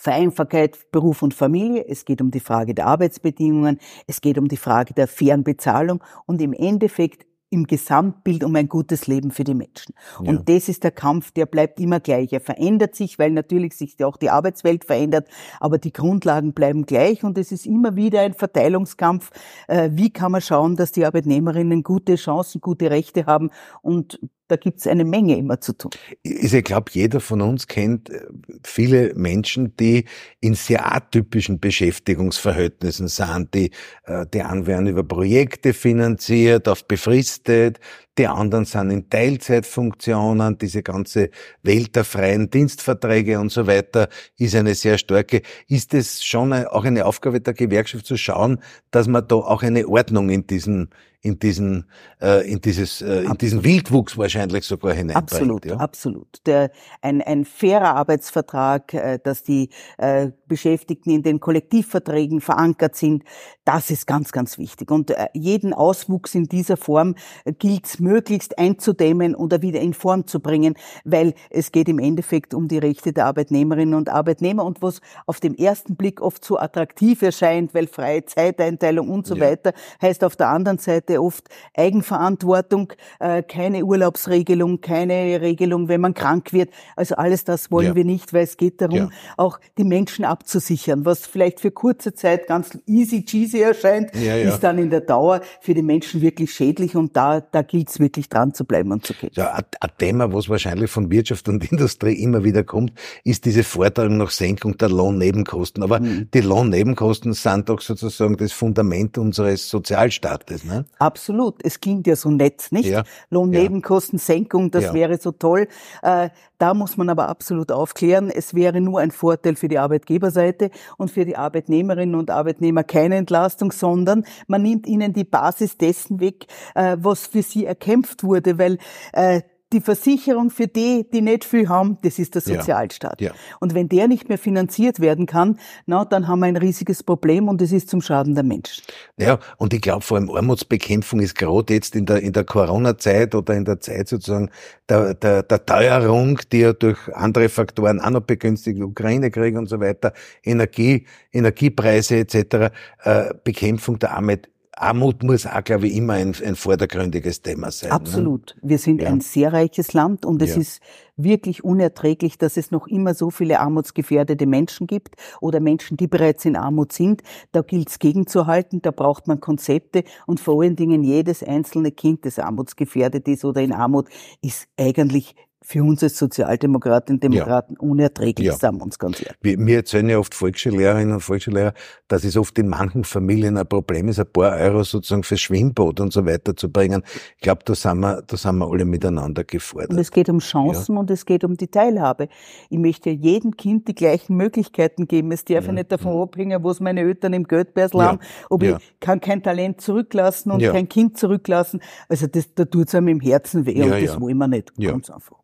Vereinbarkeit 0.04 0.92
Beruf 0.92 1.22
und 1.22 1.32
Familie, 1.32 1.86
es 1.88 2.04
geht 2.04 2.20
um 2.20 2.30
die 2.30 2.40
Frage 2.40 2.74
der 2.74 2.86
Arbeitsbedingungen, 2.86 3.78
es 4.06 4.20
geht 4.20 4.36
um 4.36 4.48
die 4.48 4.58
Frage 4.58 4.92
der 4.92 5.08
fairen 5.08 5.44
Bezahlung 5.44 6.04
und 6.26 6.42
im 6.42 6.52
Endeffekt 6.52 7.24
im 7.48 7.66
Gesamtbild 7.66 8.44
um 8.44 8.54
ein 8.56 8.68
gutes 8.68 9.06
Leben 9.06 9.30
für 9.30 9.44
die 9.44 9.54
Menschen. 9.54 9.94
Ja. 10.20 10.28
Und 10.28 10.48
das 10.48 10.68
ist 10.68 10.84
der 10.84 10.90
Kampf, 10.90 11.30
der 11.30 11.46
bleibt 11.46 11.80
immer 11.80 12.00
gleich. 12.00 12.32
Er 12.32 12.40
verändert 12.40 12.94
sich, 12.96 13.18
weil 13.18 13.30
natürlich 13.30 13.76
sich 13.76 14.04
auch 14.04 14.16
die 14.16 14.28
Arbeitswelt 14.28 14.84
verändert, 14.84 15.28
aber 15.60 15.78
die 15.78 15.92
Grundlagen 15.92 16.52
bleiben 16.52 16.84
gleich 16.84 17.24
und 17.24 17.38
es 17.38 17.52
ist 17.52 17.64
immer 17.64 17.96
wieder 17.96 18.20
ein 18.20 18.34
Verteilungskampf. 18.34 19.30
Äh, 19.68 19.90
wie 19.92 20.12
kann 20.12 20.32
man 20.32 20.42
schauen, 20.42 20.76
dass 20.76 20.92
die 20.92 21.06
Arbeitnehmerinnen 21.06 21.82
gute 21.82 22.16
Chancen, 22.16 22.60
gute 22.60 22.90
Rechte 22.90 23.24
haben 23.24 23.50
und 23.80 24.20
da 24.48 24.56
gibt's 24.56 24.86
eine 24.86 25.04
Menge 25.04 25.36
immer 25.38 25.60
zu 25.60 25.72
tun. 25.72 25.90
Ich 26.22 26.52
glaube, 26.64 26.90
jeder 26.92 27.20
von 27.20 27.40
uns 27.40 27.66
kennt 27.66 28.10
äh, 28.10 28.26
viele 28.62 29.14
Menschen, 29.14 29.74
die 29.76 30.04
in 30.40 30.54
sehr 30.54 30.94
atypischen 30.94 31.60
Beschäftigungsverhältnissen 31.60 33.08
sind. 33.08 33.54
Die, 33.54 33.70
äh, 34.04 34.26
die 34.32 34.42
einen 34.42 34.66
werden 34.66 34.86
über 34.86 35.02
Projekte 35.02 35.72
finanziert, 35.72 36.68
auf 36.68 36.86
befristet, 36.86 37.80
die 38.18 38.26
anderen 38.26 38.64
sind 38.64 38.90
in 38.90 39.08
Teilzeitfunktionen, 39.10 40.58
diese 40.58 40.82
ganze 40.82 41.30
Welt 41.62 41.96
der 41.96 42.04
freien 42.04 42.50
Dienstverträge 42.50 43.40
und 43.40 43.50
so 43.50 43.66
weiter 43.66 44.08
ist 44.38 44.54
eine 44.54 44.74
sehr 44.74 44.98
starke. 44.98 45.42
Ist 45.68 45.94
es 45.94 46.22
schon 46.22 46.52
auch 46.52 46.84
eine 46.84 47.06
Aufgabe 47.06 47.40
der 47.40 47.54
Gewerkschaft 47.54 48.06
zu 48.06 48.16
schauen, 48.16 48.62
dass 48.90 49.08
man 49.08 49.26
da 49.26 49.36
auch 49.36 49.62
eine 49.62 49.88
Ordnung 49.88 50.28
in 50.30 50.46
diesen 50.46 50.90
in 51.24 51.38
diesen 51.38 51.86
äh, 52.20 52.50
in 52.50 52.60
dieses 52.60 53.00
äh, 53.00 53.22
in 53.22 53.38
diesen 53.38 53.64
Wildwuchs 53.64 54.18
wahrscheinlich 54.18 54.64
sogar 54.64 54.92
hineinbringt. 54.92 55.32
Absolut, 55.32 55.64
ja? 55.64 55.76
absolut. 55.76 56.46
Der, 56.46 56.70
ein, 57.00 57.22
ein 57.22 57.46
fairer 57.46 57.96
Arbeitsvertrag, 57.96 58.92
äh, 58.92 59.18
dass 59.22 59.42
die 59.42 59.70
äh, 59.96 60.30
Beschäftigten 60.46 61.10
in 61.10 61.22
den 61.22 61.40
Kollektivverträgen 61.40 62.42
verankert 62.42 62.94
sind, 62.94 63.24
das 63.64 63.90
ist 63.90 64.06
ganz, 64.06 64.32
ganz 64.32 64.58
wichtig. 64.58 64.90
Und 64.90 65.10
äh, 65.10 65.28
jeden 65.32 65.72
Auswuchs 65.72 66.34
in 66.34 66.44
dieser 66.44 66.76
Form 66.76 67.14
äh, 67.46 67.52
gilt 67.52 68.00
möglichst 68.00 68.58
einzudämmen 68.58 69.34
oder 69.34 69.62
wieder 69.62 69.80
in 69.80 69.94
Form 69.94 70.26
zu 70.26 70.40
bringen, 70.40 70.74
weil 71.04 71.32
es 71.48 71.72
geht 71.72 71.88
im 71.88 71.98
Endeffekt 71.98 72.52
um 72.52 72.68
die 72.68 72.78
Rechte 72.78 73.14
der 73.14 73.26
Arbeitnehmerinnen 73.26 73.94
und 73.94 74.10
Arbeitnehmer 74.10 74.64
und 74.64 74.82
was 74.82 75.00
auf 75.26 75.40
dem 75.40 75.54
ersten 75.54 75.96
Blick 75.96 76.20
oft 76.20 76.44
so 76.44 76.58
attraktiv 76.58 77.22
erscheint, 77.22 77.72
weil 77.72 77.86
freie 77.86 78.26
Zeiteinteilung 78.26 79.08
und 79.08 79.26
so 79.26 79.36
ja. 79.36 79.46
weiter, 79.46 79.72
heißt 80.02 80.22
auf 80.24 80.36
der 80.36 80.48
anderen 80.48 80.78
Seite 80.78 81.13
sehr 81.14 81.22
oft 81.22 81.48
Eigenverantwortung, 81.76 82.92
äh, 83.20 83.44
keine 83.44 83.84
Urlaubsregelung, 83.84 84.80
keine 84.80 85.40
Regelung, 85.40 85.86
wenn 85.86 86.00
man 86.00 86.12
krank 86.12 86.52
wird. 86.52 86.70
Also 86.96 87.14
alles 87.14 87.44
das 87.44 87.70
wollen 87.70 87.88
ja. 87.88 87.94
wir 87.94 88.04
nicht, 88.04 88.32
weil 88.32 88.42
es 88.42 88.56
geht 88.56 88.80
darum, 88.80 88.96
ja. 88.96 89.08
auch 89.36 89.60
die 89.78 89.84
Menschen 89.84 90.24
abzusichern. 90.24 91.04
Was 91.04 91.24
vielleicht 91.24 91.60
für 91.60 91.70
kurze 91.70 92.12
Zeit 92.14 92.48
ganz 92.48 92.76
easy 92.86 93.24
cheesy 93.24 93.60
erscheint, 93.60 94.10
ja, 94.16 94.34
ist 94.36 94.60
dann 94.60 94.78
in 94.78 94.90
der 94.90 95.02
Dauer 95.02 95.40
für 95.60 95.72
die 95.72 95.82
Menschen 95.82 96.20
wirklich 96.20 96.52
schädlich 96.52 96.96
und 96.96 97.16
da, 97.16 97.40
da 97.40 97.62
gilt 97.62 97.90
es 97.90 98.00
wirklich 98.00 98.28
dran 98.28 98.52
zu 98.52 98.64
bleiben 98.64 98.90
und 98.90 99.06
zu 99.06 99.14
gehen. 99.14 99.30
Ja, 99.34 99.54
ein 99.54 99.90
Thema, 99.98 100.32
was 100.32 100.48
wahrscheinlich 100.48 100.90
von 100.90 101.12
Wirtschaft 101.12 101.48
und 101.48 101.70
Industrie 101.70 102.14
immer 102.14 102.42
wieder 102.42 102.64
kommt, 102.64 102.92
ist 103.22 103.44
diese 103.44 103.62
Forderung 103.62 104.16
nach 104.16 104.30
Senkung 104.30 104.76
der 104.78 104.88
Lohnnebenkosten. 104.88 105.84
Aber 105.84 106.00
mhm. 106.00 106.28
die 106.34 106.40
Lohnnebenkosten 106.40 107.34
sind 107.34 107.68
doch 107.68 107.80
sozusagen 107.80 108.36
das 108.36 108.50
Fundament 108.50 109.16
unseres 109.16 109.68
Sozialstaates. 109.68 110.64
Ne? 110.64 110.86
Absolut. 111.04 111.56
Es 111.62 111.80
klingt 111.80 112.06
ja 112.06 112.16
so 112.16 112.30
nett, 112.30 112.68
nicht? 112.70 112.88
Ja. 112.88 113.04
Lohnnebenkostensenkung, 113.28 114.70
das 114.70 114.84
ja. 114.84 114.94
wäre 114.94 115.18
so 115.18 115.32
toll. 115.32 115.68
Äh, 116.02 116.30
da 116.56 116.72
muss 116.72 116.96
man 116.96 117.10
aber 117.10 117.28
absolut 117.28 117.70
aufklären, 117.70 118.30
es 118.30 118.54
wäre 118.54 118.80
nur 118.80 119.00
ein 119.00 119.10
Vorteil 119.10 119.56
für 119.56 119.68
die 119.68 119.78
Arbeitgeberseite 119.78 120.70
und 120.96 121.10
für 121.10 121.26
die 121.26 121.36
Arbeitnehmerinnen 121.36 122.14
und 122.14 122.30
Arbeitnehmer 122.30 122.84
keine 122.84 123.16
Entlastung, 123.16 123.70
sondern 123.70 124.24
man 124.46 124.62
nimmt 124.62 124.86
ihnen 124.86 125.12
die 125.12 125.24
Basis 125.24 125.76
dessen 125.76 126.20
weg, 126.20 126.46
äh, 126.74 126.96
was 126.98 127.26
für 127.26 127.42
sie 127.42 127.66
erkämpft 127.66 128.24
wurde, 128.24 128.58
weil 128.58 128.78
äh, 129.12 129.42
die 129.74 129.80
Versicherung 129.80 130.50
für 130.50 130.68
die, 130.68 131.06
die 131.12 131.20
nicht 131.20 131.44
viel 131.44 131.68
haben, 131.68 131.98
das 132.02 132.18
ist 132.18 132.34
der 132.34 132.42
Sozialstaat. 132.42 133.20
Ja, 133.20 133.28
ja. 133.28 133.34
Und 133.60 133.74
wenn 133.74 133.88
der 133.88 134.08
nicht 134.08 134.28
mehr 134.28 134.38
finanziert 134.38 135.00
werden 135.00 135.26
kann, 135.26 135.58
na, 135.86 136.04
dann 136.04 136.28
haben 136.28 136.38
wir 136.40 136.46
ein 136.46 136.56
riesiges 136.56 137.02
Problem 137.02 137.48
und 137.48 137.60
es 137.60 137.72
ist 137.72 137.90
zum 137.90 138.00
Schaden 138.00 138.34
der 138.34 138.44
Menschen. 138.44 138.84
Ja, 139.18 139.38
und 139.58 139.74
ich 139.74 139.80
glaube 139.80 140.02
vor 140.02 140.16
allem 140.16 140.30
Armutsbekämpfung 140.30 141.20
ist 141.20 141.34
gerade 141.34 141.74
jetzt 141.74 141.96
in 141.96 142.06
der, 142.06 142.22
in 142.22 142.32
der 142.32 142.44
Corona-Zeit 142.44 143.34
oder 143.34 143.54
in 143.54 143.64
der 143.64 143.80
Zeit 143.80 144.08
sozusagen 144.08 144.50
der, 144.88 145.14
der, 145.14 145.42
der 145.42 145.66
Teuerung, 145.66 146.38
die 146.52 146.60
ja 146.60 146.72
durch 146.72 146.98
andere 147.14 147.48
Faktoren 147.48 148.00
auch 148.00 148.10
noch 148.10 148.20
begünstigt, 148.20 148.80
Ukraine-Krieg 148.80 149.56
und 149.56 149.68
so 149.68 149.80
weiter, 149.80 150.12
Energie, 150.44 151.06
Energiepreise 151.32 152.18
etc., 152.18 152.72
äh, 153.02 153.34
Bekämpfung 153.42 153.98
der 153.98 154.14
Armut 154.14 154.48
Armut 154.76 155.22
muss 155.22 155.46
auch, 155.46 155.62
glaube 155.62 155.86
ich, 155.86 155.96
immer 155.96 156.14
ein, 156.14 156.34
ein 156.44 156.56
vordergründiges 156.56 157.42
Thema 157.42 157.70
sein. 157.70 157.90
Ne? 157.90 157.94
Absolut. 157.94 158.56
Ne? 158.56 158.70
Wir 158.70 158.78
sind 158.78 159.02
ja. 159.02 159.08
ein 159.08 159.20
sehr 159.20 159.52
reiches 159.52 159.92
Land 159.92 160.26
und 160.26 160.42
es 160.42 160.54
ja. 160.54 160.60
ist 160.60 160.80
wirklich 161.16 161.62
unerträglich, 161.62 162.38
dass 162.38 162.56
es 162.56 162.70
noch 162.70 162.86
immer 162.88 163.14
so 163.14 163.30
viele 163.30 163.60
armutsgefährdete 163.60 164.46
Menschen 164.46 164.86
gibt 164.86 165.14
oder 165.40 165.60
Menschen, 165.60 165.96
die 165.96 166.08
bereits 166.08 166.44
in 166.44 166.56
Armut 166.56 166.92
sind. 166.92 167.22
Da 167.52 167.62
gilt 167.62 167.88
es 167.90 167.98
gegenzuhalten, 167.98 168.82
da 168.82 168.90
braucht 168.90 169.28
man 169.28 169.40
Konzepte 169.40 170.04
und 170.26 170.40
vor 170.40 170.62
allen 170.62 170.76
Dingen 170.76 171.04
jedes 171.04 171.42
einzelne 171.42 171.92
Kind, 171.92 172.26
das 172.26 172.38
armutsgefährdet 172.38 173.28
ist 173.28 173.44
oder 173.44 173.60
in 173.60 173.72
Armut, 173.72 174.08
ist 174.42 174.66
eigentlich 174.76 175.36
für 175.66 175.82
uns 175.82 176.02
als 176.02 176.18
Sozialdemokratinnen 176.18 177.16
und 177.16 177.24
Demokraten 177.24 177.74
ja. 177.74 177.80
unerträglich, 177.80 178.46
ja. 178.48 178.54
sagen 178.54 178.76
wir 178.76 178.84
uns 178.84 178.98
ganz 178.98 179.22
ehrlich. 179.22 179.38
Wir, 179.40 179.58
mir 179.58 179.76
erzählen 179.76 180.06
ja 180.10 180.18
oft 180.18 180.34
Volksschullehrerinnen 180.34 181.14
und 181.14 181.20
Volksschullehrer, 181.20 181.72
dass 182.06 182.22
es 182.24 182.36
oft 182.36 182.58
in 182.58 182.68
manchen 182.68 183.04
Familien 183.04 183.56
ein 183.56 183.66
Problem 183.66 184.08
ist, 184.08 184.20
ein 184.20 184.26
paar 184.30 184.58
Euro 184.58 184.84
sozusagen 184.84 185.22
fürs 185.22 185.40
Schwimmbad 185.40 186.00
und 186.00 186.12
so 186.12 186.26
weiter 186.26 186.54
zu 186.54 186.70
bringen. 186.70 187.02
Ich 187.36 187.42
glaube, 187.42 187.62
da 187.64 187.74
sind 187.74 188.00
wir, 188.00 188.20
da 188.20 188.36
sind 188.36 188.58
wir 188.58 188.70
alle 188.70 188.84
miteinander 188.84 189.42
gefordert. 189.42 189.92
Und 189.92 189.98
es 189.98 190.10
geht 190.10 190.28
um 190.28 190.40
Chancen 190.40 190.96
ja. 190.96 191.00
und 191.00 191.10
es 191.10 191.24
geht 191.24 191.44
um 191.44 191.56
die 191.56 191.68
Teilhabe. 191.68 192.28
Ich 192.68 192.78
möchte 192.78 193.08
jedem 193.08 193.56
Kind 193.56 193.88
die 193.88 193.94
gleichen 193.94 194.36
Möglichkeiten 194.36 195.08
geben. 195.08 195.32
Es 195.32 195.46
darf 195.46 195.66
ja 195.66 195.72
nicht 195.72 195.90
davon 195.90 196.20
abhängen, 196.20 196.62
was 196.62 196.80
meine 196.80 197.00
Eltern 197.00 197.32
im 197.32 197.44
Geldbörsel 197.44 198.02
haben, 198.02 198.18
ob 198.50 198.62
ich 198.62 198.74
kann 199.00 199.18
kein 199.18 199.42
Talent 199.42 199.80
zurücklassen 199.80 200.50
und 200.50 200.62
kein 200.62 200.90
Kind 200.90 201.16
zurücklassen. 201.16 201.80
Also 202.10 202.26
das, 202.26 202.52
da 202.54 202.66
tut's 202.66 202.94
einem 202.94 203.08
im 203.08 203.20
Herzen 203.20 203.64
weh 203.64 203.82
und 203.82 203.90
das 203.90 204.20
wollen 204.20 204.36
wir 204.36 204.48
nicht. 204.48 204.76
Ganz 204.76 205.08
einfach. 205.08 205.38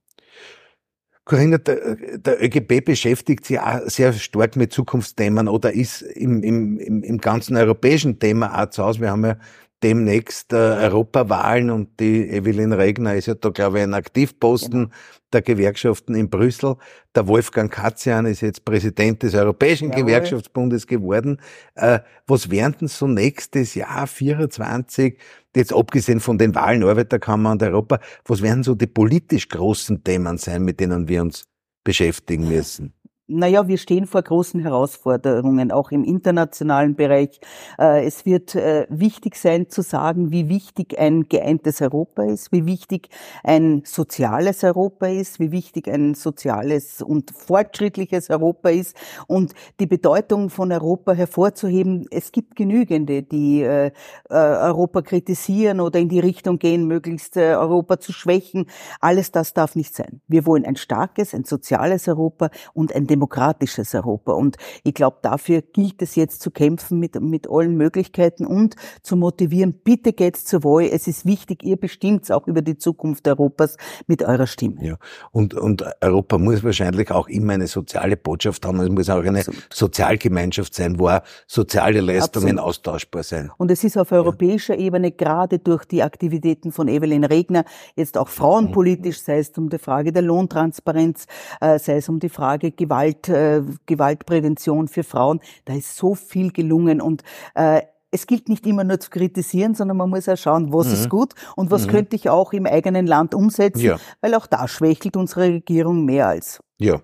Corinna, 1.25 1.59
der, 1.59 1.97
der 2.19 2.43
ÖGB 2.43 2.85
beschäftigt 2.85 3.45
sich 3.45 3.61
auch 3.61 3.81
sehr 3.87 4.12
stark 4.12 4.57
mit 4.57 4.73
Zukunftsthemen 4.73 5.49
oder 5.49 5.73
ist 5.73 6.03
im, 6.03 6.43
im, 6.43 6.79
im 7.03 7.19
ganzen 7.19 7.57
europäischen 7.57 8.19
Thema 8.19 8.61
auch 8.61 8.71
zu 8.71 8.85
Hause. 8.85 9.00
Wir 9.00 9.11
haben 9.11 9.25
ja 9.25 9.37
demnächst 9.83 10.53
äh, 10.53 10.57
Europawahlen 10.57 11.71
und 11.71 12.01
die 12.01 12.29
Evelyn 12.29 12.73
Regner 12.73 13.15
ist 13.15 13.27
ja 13.27 13.35
da, 13.35 13.51
glaube 13.51 13.79
ich, 13.79 13.85
ein 13.85 13.95
Aktivposten 13.95 14.85
genau. 14.85 14.95
der 15.33 15.43
Gewerkschaften 15.43 16.15
in 16.15 16.29
Brüssel. 16.29 16.77
Der 17.15 17.27
Wolfgang 17.27 17.73
Katzian 17.73 18.27
ist 18.27 18.43
jetzt 18.43 18.65
Präsident 18.65 19.23
des 19.23 19.35
Europäischen 19.35 19.91
Jawohl. 19.91 20.05
Gewerkschaftsbundes 20.05 20.87
geworden. 20.87 21.41
Äh, 21.75 22.01
was 22.27 22.51
werden 22.51 22.77
denn 22.81 22.89
so 22.89 23.07
nächstes 23.07 23.75
Jahr 23.75 24.07
24 24.07 25.19
jetzt 25.57 25.73
abgesehen 25.73 26.21
von 26.21 26.39
den 26.39 26.55
Wahlen, 26.55 26.85
Arbeiterkammer 26.85 27.53
und 27.53 27.63
Europa, 27.63 28.01
was 28.25 28.43
werden 28.43 28.63
so 28.63 28.75
die 28.75 28.87
politisch 28.87 29.49
großen 29.49 30.05
Themen 30.05 30.39
sein, 30.39 30.63
mit 30.63 30.81
denen 30.81 31.09
wir 31.09 31.23
uns 31.23 31.45
beschäftigen 31.85 32.49
müssen? 32.49 32.93
Naja, 33.33 33.69
wir 33.69 33.79
stehen 33.79 34.07
vor 34.07 34.23
großen 34.23 34.61
Herausforderungen, 34.61 35.71
auch 35.71 35.93
im 35.93 36.03
internationalen 36.03 36.97
Bereich. 36.97 37.41
Äh, 37.79 38.05
es 38.05 38.27
wird 38.27 38.57
äh, 38.57 38.89
wichtig 38.91 39.37
sein 39.37 39.69
zu 39.69 39.83
sagen, 39.83 40.33
wie 40.33 40.49
wichtig 40.49 40.99
ein 40.99 41.29
geeintes 41.29 41.81
Europa 41.81 42.25
ist, 42.25 42.51
wie 42.51 42.67
wichtig 42.67 43.09
ein 43.45 43.83
soziales 43.85 44.65
Europa 44.65 45.07
ist, 45.07 45.39
wie 45.39 45.53
wichtig 45.53 45.87
ein 45.87 46.15
soziales 46.15 47.03
und 47.03 47.31
fortschrittliches 47.31 48.31
Europa 48.31 48.71
ist 48.71 48.97
und 49.29 49.53
die 49.79 49.87
Bedeutung 49.87 50.51
von 50.51 50.73
Europa 50.73 51.13
hervorzuheben. 51.13 52.07
Es 52.11 52.33
gibt 52.33 52.57
genügende, 52.57 53.23
die 53.23 53.63
äh, 53.63 53.93
Europa 54.29 55.03
kritisieren 55.03 55.79
oder 55.79 56.01
in 56.01 56.09
die 56.09 56.19
Richtung 56.19 56.59
gehen, 56.59 56.89
möglichst 56.89 57.37
Europa 57.37 58.01
zu 58.01 58.13
schwächen. 58.13 58.67
Alles 59.01 59.31
das 59.31 59.55
darf 59.55 59.77
nicht 59.77 59.95
sein. 59.95 60.21
Wir 60.27 60.47
wollen 60.47 60.65
ein 60.65 60.75
starkes, 60.75 61.33
ein 61.33 61.45
soziales 61.45 62.09
Europa 62.09 62.51
und 62.75 62.93
ein 62.93 63.07
demokratisches 63.21 63.95
Europa. 63.95 64.33
Und 64.33 64.57
ich 64.83 64.95
glaube, 64.95 65.19
dafür 65.23 65.61
gilt 65.61 66.00
es 66.00 66.17
jetzt 66.17 66.41
zu 66.41 66.50
kämpfen 66.50 66.99
mit, 66.99 67.21
mit 67.21 67.49
allen 67.50 67.77
Möglichkeiten 67.77 68.47
und 68.47 68.77
zu 69.03 69.17
motivieren, 69.17 69.75
bitte 69.85 70.12
geht's 70.12 70.45
zur 70.45 70.65
Wahl. 70.65 70.89
Es 70.91 71.07
ist 71.07 71.27
wichtig, 71.27 71.62
ihr 71.62 71.77
bestimmt 71.77 72.31
auch 72.33 72.47
über 72.47 72.62
die 72.62 72.79
Zukunft 72.79 73.29
Europas 73.29 73.77
mit 74.07 74.23
eurer 74.23 74.47
Stimme. 74.47 74.83
Ja. 74.83 74.97
Und, 75.33 75.55
und 75.55 75.85
Europa 76.00 76.39
muss 76.39 76.65
wahrscheinlich 76.65 77.11
auch 77.11 77.29
immer 77.29 77.55
eine 77.55 77.67
soziale 77.67 78.17
Botschaft 78.17 78.65
haben. 78.65 78.81
Es 78.81 78.89
muss 78.89 79.11
auch 79.11 79.23
eine 79.23 79.41
Absolut. 79.41 79.67
Sozialgemeinschaft 79.73 80.75
sein, 80.75 80.99
wo 80.99 81.09
auch 81.09 81.21
soziale 81.47 82.00
Leistungen 82.00 82.59
Absolut. 82.59 82.69
austauschbar 82.69 83.23
sein. 83.23 83.50
Und 83.59 83.71
es 83.71 83.85
ist 83.85 83.99
auf 83.99 84.12
europäischer 84.12 84.75
ja. 84.75 84.87
Ebene 84.87 85.12
gerade 85.12 85.59
durch 85.59 85.85
die 85.85 86.03
Aktivitäten 86.03 86.73
von 86.73 86.89
Evelyn 86.89 87.25
Regner 87.25 87.65
jetzt 87.97 88.17
auch 88.17 88.29
frauenpolitisch, 88.29 89.21
sei 89.21 89.39
es 89.39 89.50
um 89.59 89.69
die 89.69 89.79
Frage 89.79 90.12
der 90.12 90.23
Lohntransparenz, 90.23 91.27
äh, 91.61 91.79
sei 91.79 91.97
es 91.97 92.09
um 92.09 92.19
die 92.19 92.29
Frage 92.29 92.71
Gewalt 92.71 93.10
Gewalt, 93.12 93.29
äh, 93.29 93.62
Gewaltprävention 93.87 94.88
für 94.88 95.05
Frauen. 95.05 95.40
Da 95.64 95.75
ist 95.75 95.97
so 95.97 96.14
viel 96.14 96.52
gelungen 96.52 97.00
und 97.00 97.23
äh, 97.55 97.83
es 98.12 98.26
gilt 98.26 98.49
nicht 98.49 98.67
immer 98.67 98.83
nur 98.83 98.99
zu 98.99 99.11
kritisieren, 99.11 99.75
sondern 99.75 99.97
man 99.97 100.11
muss 100.11 100.29
auch 100.29 100.37
schauen, 100.37 100.73
was 100.73 100.88
mhm. 100.88 100.93
ist 100.95 101.09
gut 101.09 101.35
und 101.57 101.71
was 101.71 101.87
mhm. 101.87 101.90
könnte 101.90 102.17
ich 102.17 102.29
auch 102.29 102.52
im 102.52 102.67
eigenen 102.67 103.07
Land 103.07 103.35
umsetzen, 103.35 103.81
ja. 103.81 103.99
weil 104.21 104.35
auch 104.35 104.47
da 104.47 104.67
schwächelt 104.67 105.17
unsere 105.17 105.43
Regierung 105.43 106.05
mehr 106.05 106.26
als. 106.26 106.61
Ja, 106.79 107.00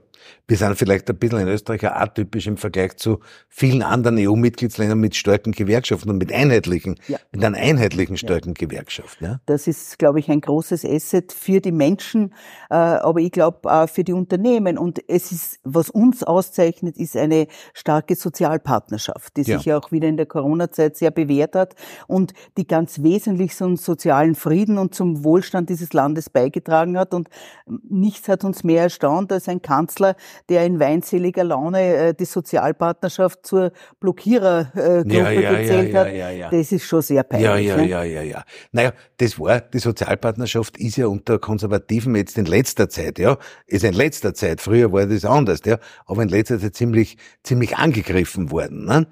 wir 0.48 0.56
sind 0.56 0.76
vielleicht 0.76 1.10
ein 1.10 1.16
bisschen 1.16 1.40
in 1.40 1.48
Österreich 1.48 1.84
atypisch 1.84 2.46
im 2.46 2.56
Vergleich 2.56 2.96
zu 2.96 3.18
vielen 3.48 3.82
anderen 3.82 4.16
EU-Mitgliedsländern 4.18 4.98
mit 4.98 5.16
starken 5.16 5.50
Gewerkschaften 5.52 6.08
und 6.10 6.18
mit 6.18 6.32
einheitlichen, 6.32 7.00
ja. 7.08 7.18
mit 7.32 7.44
einer 7.44 7.58
einheitlichen 7.58 8.16
starken 8.16 8.50
ja. 8.50 8.66
Gewerkschaft. 8.66 9.20
Ja? 9.20 9.40
Das 9.46 9.66
ist, 9.66 9.98
glaube 9.98 10.20
ich, 10.20 10.30
ein 10.30 10.40
großes 10.40 10.84
Asset 10.84 11.32
für 11.32 11.60
die 11.60 11.72
Menschen, 11.72 12.32
äh, 12.70 12.74
aber 12.74 13.20
ich 13.20 13.32
glaube 13.32 13.72
auch 13.72 13.88
für 13.88 14.04
die 14.04 14.12
Unternehmen. 14.12 14.78
Und 14.78 15.00
es 15.08 15.32
ist, 15.32 15.58
was 15.64 15.90
uns 15.90 16.22
auszeichnet, 16.22 16.96
ist 16.96 17.16
eine 17.16 17.48
starke 17.74 18.14
Sozialpartnerschaft, 18.14 19.36
die 19.36 19.42
sich 19.42 19.64
ja 19.64 19.78
auch 19.78 19.90
wieder 19.90 20.06
in 20.06 20.16
der 20.16 20.26
Corona-Zeit 20.26 20.96
sehr 20.96 21.10
bewährt 21.10 21.56
hat 21.56 21.74
und 22.06 22.34
die 22.56 22.68
ganz 22.68 23.02
wesentlich 23.02 23.56
zum 23.56 23.76
sozialen 23.76 24.36
Frieden 24.36 24.78
und 24.78 24.94
zum 24.94 25.24
Wohlstand 25.24 25.70
dieses 25.70 25.92
Landes 25.92 26.30
beigetragen 26.30 26.96
hat. 26.98 27.14
Und 27.14 27.28
nichts 27.66 28.28
hat 28.28 28.44
uns 28.44 28.62
mehr 28.62 28.82
erstaunt 28.84 29.32
als 29.32 29.48
ein 29.48 29.60
Kanzler, 29.60 30.14
der 30.48 30.64
in 30.64 30.80
weinseliger 30.80 31.44
Laune 31.44 31.94
äh, 31.94 32.14
die 32.14 32.24
Sozialpartnerschaft 32.24 33.46
zur 33.46 33.72
Blockierergruppe 34.00 35.12
ja, 35.12 35.30
ja, 35.30 35.56
gezählt 35.56 35.92
ja, 35.92 36.44
hat, 36.44 36.52
das 36.52 36.72
ist 36.72 36.84
schon 36.84 37.02
sehr 37.02 37.22
peinlich. 37.22 37.46
Ja, 37.46 37.56
ja, 37.56 37.76
ne? 37.76 37.86
ja, 37.86 38.02
ja, 38.02 38.22
ja. 38.22 38.44
Naja, 38.72 38.92
das 39.18 39.38
war, 39.38 39.60
die 39.60 39.78
Sozialpartnerschaft 39.78 40.76
ist 40.78 40.96
ja 40.96 41.06
unter 41.06 41.38
Konservativen 41.38 42.14
jetzt 42.16 42.38
in 42.38 42.46
letzter 42.46 42.88
Zeit, 42.88 43.18
ja, 43.18 43.38
ist 43.66 43.84
in 43.84 43.94
letzter 43.94 44.34
Zeit, 44.34 44.60
früher 44.60 44.92
war 44.92 45.06
das 45.06 45.24
anders, 45.24 45.60
ja, 45.64 45.78
aber 46.06 46.22
in 46.22 46.28
letzter 46.28 46.58
Zeit 46.58 46.74
ziemlich, 46.74 47.16
ziemlich 47.42 47.76
angegriffen 47.76 48.50
worden, 48.50 48.84
ne? 48.84 49.06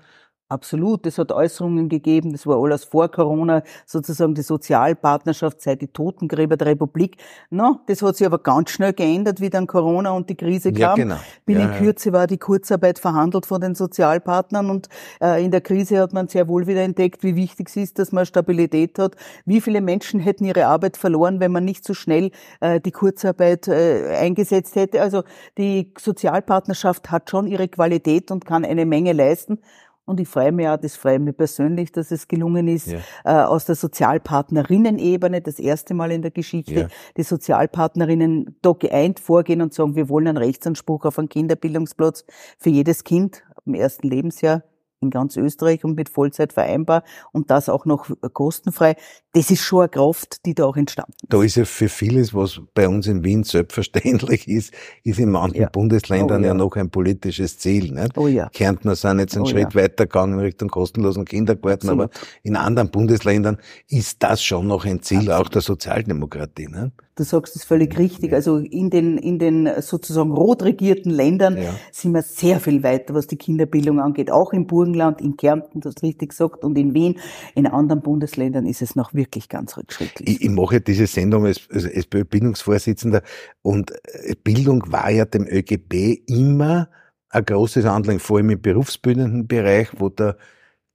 Absolut, 0.50 1.06
es 1.06 1.16
hat 1.16 1.32
Äußerungen 1.32 1.88
gegeben, 1.88 2.32
das 2.32 2.46
war 2.46 2.62
alles 2.62 2.84
vor 2.84 3.08
Corona, 3.10 3.62
sozusagen 3.86 4.34
die 4.34 4.42
Sozialpartnerschaft 4.42 5.62
sei 5.62 5.74
die 5.74 5.88
Totengräber 5.88 6.58
der 6.58 6.66
Republik. 6.66 7.16
No, 7.48 7.80
das 7.86 8.02
hat 8.02 8.16
sich 8.16 8.26
aber 8.26 8.38
ganz 8.38 8.70
schnell 8.70 8.92
geändert, 8.92 9.40
wie 9.40 9.48
dann 9.48 9.66
Corona 9.66 10.10
und 10.10 10.28
die 10.28 10.34
Krise 10.34 10.70
kam. 10.70 10.80
Ja, 10.80 10.94
genau. 10.94 11.16
Binnen 11.46 11.72
ja, 11.72 11.78
Kürze 11.78 12.12
war 12.12 12.26
die 12.26 12.36
Kurzarbeit 12.36 12.98
verhandelt 12.98 13.46
von 13.46 13.58
den 13.58 13.74
Sozialpartnern 13.74 14.68
und 14.68 14.90
äh, 15.22 15.42
in 15.42 15.50
der 15.50 15.62
Krise 15.62 15.98
hat 15.98 16.12
man 16.12 16.28
sehr 16.28 16.46
wohl 16.46 16.66
wieder 16.66 16.82
entdeckt, 16.82 17.22
wie 17.22 17.36
wichtig 17.36 17.70
es 17.70 17.76
ist, 17.76 17.98
dass 17.98 18.12
man 18.12 18.26
Stabilität 18.26 18.98
hat. 18.98 19.16
Wie 19.46 19.62
viele 19.62 19.80
Menschen 19.80 20.20
hätten 20.20 20.44
ihre 20.44 20.66
Arbeit 20.66 20.98
verloren, 20.98 21.40
wenn 21.40 21.52
man 21.52 21.64
nicht 21.64 21.86
so 21.86 21.94
schnell 21.94 22.30
äh, 22.60 22.80
die 22.80 22.92
Kurzarbeit 22.92 23.66
äh, 23.66 24.14
eingesetzt 24.20 24.76
hätte? 24.76 25.00
Also 25.00 25.22
die 25.56 25.90
Sozialpartnerschaft 25.98 27.10
hat 27.10 27.30
schon 27.30 27.46
ihre 27.46 27.66
Qualität 27.66 28.30
und 28.30 28.44
kann 28.44 28.66
eine 28.66 28.84
Menge 28.84 29.14
leisten. 29.14 29.58
Und 30.06 30.20
ich 30.20 30.28
freue 30.28 30.52
mich 30.52 30.68
auch, 30.68 30.76
das 30.76 30.96
freue 30.96 31.18
mich 31.18 31.37
persönlich, 31.37 31.90
dass 31.90 32.11
es 32.11 32.28
gelungen 32.28 32.68
ist, 32.68 32.88
ja. 32.88 32.99
äh, 33.25 33.44
aus 33.44 33.64
der 33.64 33.75
Sozialpartnerinnen-Ebene, 33.75 35.40
das 35.40 35.58
erste 35.58 35.94
Mal 35.94 36.12
in 36.12 36.20
der 36.20 36.30
Geschichte, 36.30 36.75
ja. 36.75 36.88
die 37.16 37.23
Sozialpartnerinnen 37.23 38.56
da 38.61 38.73
geeint 38.73 39.18
vorgehen 39.18 39.62
und 39.62 39.73
sagen, 39.73 39.96
wir 39.96 40.11
wollen 40.11 40.28
einen 40.28 40.37
Rechtsanspruch 40.37 41.06
auf 41.06 41.18
einen 41.18 41.30
Kinderbildungsplatz 41.30 42.26
für 42.58 42.70
jedes 42.70 43.04
Kind 43.04 43.42
im 43.64 43.75
ersten 43.75 44.08
Lebensjahr 44.08 44.62
in 45.04 45.11
ganz 45.11 45.37
Österreich 45.37 45.84
und 45.84 45.96
mit 45.96 46.08
Vollzeit 46.08 46.52
vereinbar 46.52 47.04
und 47.32 47.50
das 47.50 47.68
auch 47.68 47.84
noch 47.84 48.11
kostenfrei. 48.32 48.96
Das 49.32 49.50
ist 49.50 49.62
schon 49.62 49.80
eine 49.80 49.88
Kraft, 49.88 50.44
die 50.46 50.54
da 50.54 50.64
auch 50.64 50.76
entstanden 50.76 51.14
ist. 51.23 51.32
Da 51.32 51.42
ist 51.42 51.56
ja 51.56 51.64
für 51.64 51.88
vieles, 51.88 52.34
was 52.34 52.61
bei 52.75 52.88
uns 52.88 53.06
in 53.06 53.25
Wien 53.25 53.44
selbstverständlich 53.44 54.49
ist, 54.49 54.73
ist 55.02 55.18
in 55.18 55.30
manchen 55.30 55.62
ja. 55.62 55.68
Bundesländern 55.68 56.42
oh, 56.42 56.44
ja. 56.44 56.49
ja. 56.49 56.54
noch 56.54 56.76
ein 56.76 56.90
politisches 56.90 57.58
Ziel. 57.58 57.92
Nicht? 57.92 58.16
Oh 58.16 58.28
ja. 58.28 58.49
Kärntner 58.50 58.96
sind 58.96 59.18
jetzt 59.18 59.34
einen 59.34 59.44
oh, 59.44 59.49
Schritt 59.49 59.75
ja. 59.75 59.82
weitergegangen 59.82 60.38
in 60.38 60.44
Richtung 60.44 60.68
kostenlosen 60.68 61.25
Kindergarten, 61.25 61.88
Absolut. 61.88 62.11
aber 62.14 62.26
in 62.42 62.56
anderen 62.56 62.90
Bundesländern 62.90 63.58
ist 63.88 64.23
das 64.23 64.42
schon 64.42 64.66
noch 64.66 64.84
ein 64.84 65.02
Ziel 65.02 65.30
Absolut. 65.30 65.40
auch 65.40 65.49
der 65.49 65.62
Sozialdemokratie. 65.62 66.68
Nicht? 66.68 66.92
Du 67.16 67.23
sagst 67.23 67.54
es 67.54 67.62
völlig 67.62 67.97
richtig. 67.97 68.33
Also 68.33 68.59
in 68.59 68.90
den, 68.90 69.18
in 69.18 69.38
den 69.38 69.71
sozusagen 69.80 70.33
rot 70.33 70.64
regierten 70.64 71.11
Ländern 71.11 71.56
ja. 71.56 71.73
sind 71.92 72.12
wir 72.12 72.23
sehr 72.23 72.59
viel 72.59 72.83
weiter, 72.83 73.14
was 73.14 73.28
die 73.28 73.37
Kinderbildung 73.37 74.00
angeht. 74.00 74.33
Auch 74.33 74.52
im 74.52 74.66
Burgenland, 74.66 75.21
in 75.21 75.37
Kärnten, 75.37 75.80
du 75.80 75.88
hast 75.88 76.02
richtig 76.02 76.30
gesagt, 76.30 76.64
und 76.64 76.76
in 76.76 76.92
Wien. 76.92 77.21
In 77.54 77.68
anderen 77.68 78.02
Bundesländern 78.02 78.66
ist 78.66 78.83
es 78.83 78.97
noch 78.97 79.14
wirklich 79.14 79.49
ganz 79.49 79.76
rückschrittlich. 79.76 80.28
Ich, 80.28 80.42
ich 80.42 80.50
mache 80.50 80.80
diese 80.80 81.06
Sendung 81.06 81.47
als, 81.47 81.68
als 81.71 81.85
SPÖ-Bildungsvorsitzender 81.85 83.23
und 83.62 83.92
äh, 83.92 84.35
Bildung 84.42 84.83
war 84.90 85.11
ja 85.11 85.25
dem 85.25 85.47
ÖGB 85.47 86.21
immer 86.26 86.88
ein 87.28 87.44
großes 87.44 87.85
Anliegen, 87.85 88.18
vor 88.18 88.38
allem 88.38 88.50
im 88.50 88.61
berufsbildenden 88.61 89.47
Bereich, 89.47 89.88
wo 89.99 90.09
der 90.09 90.37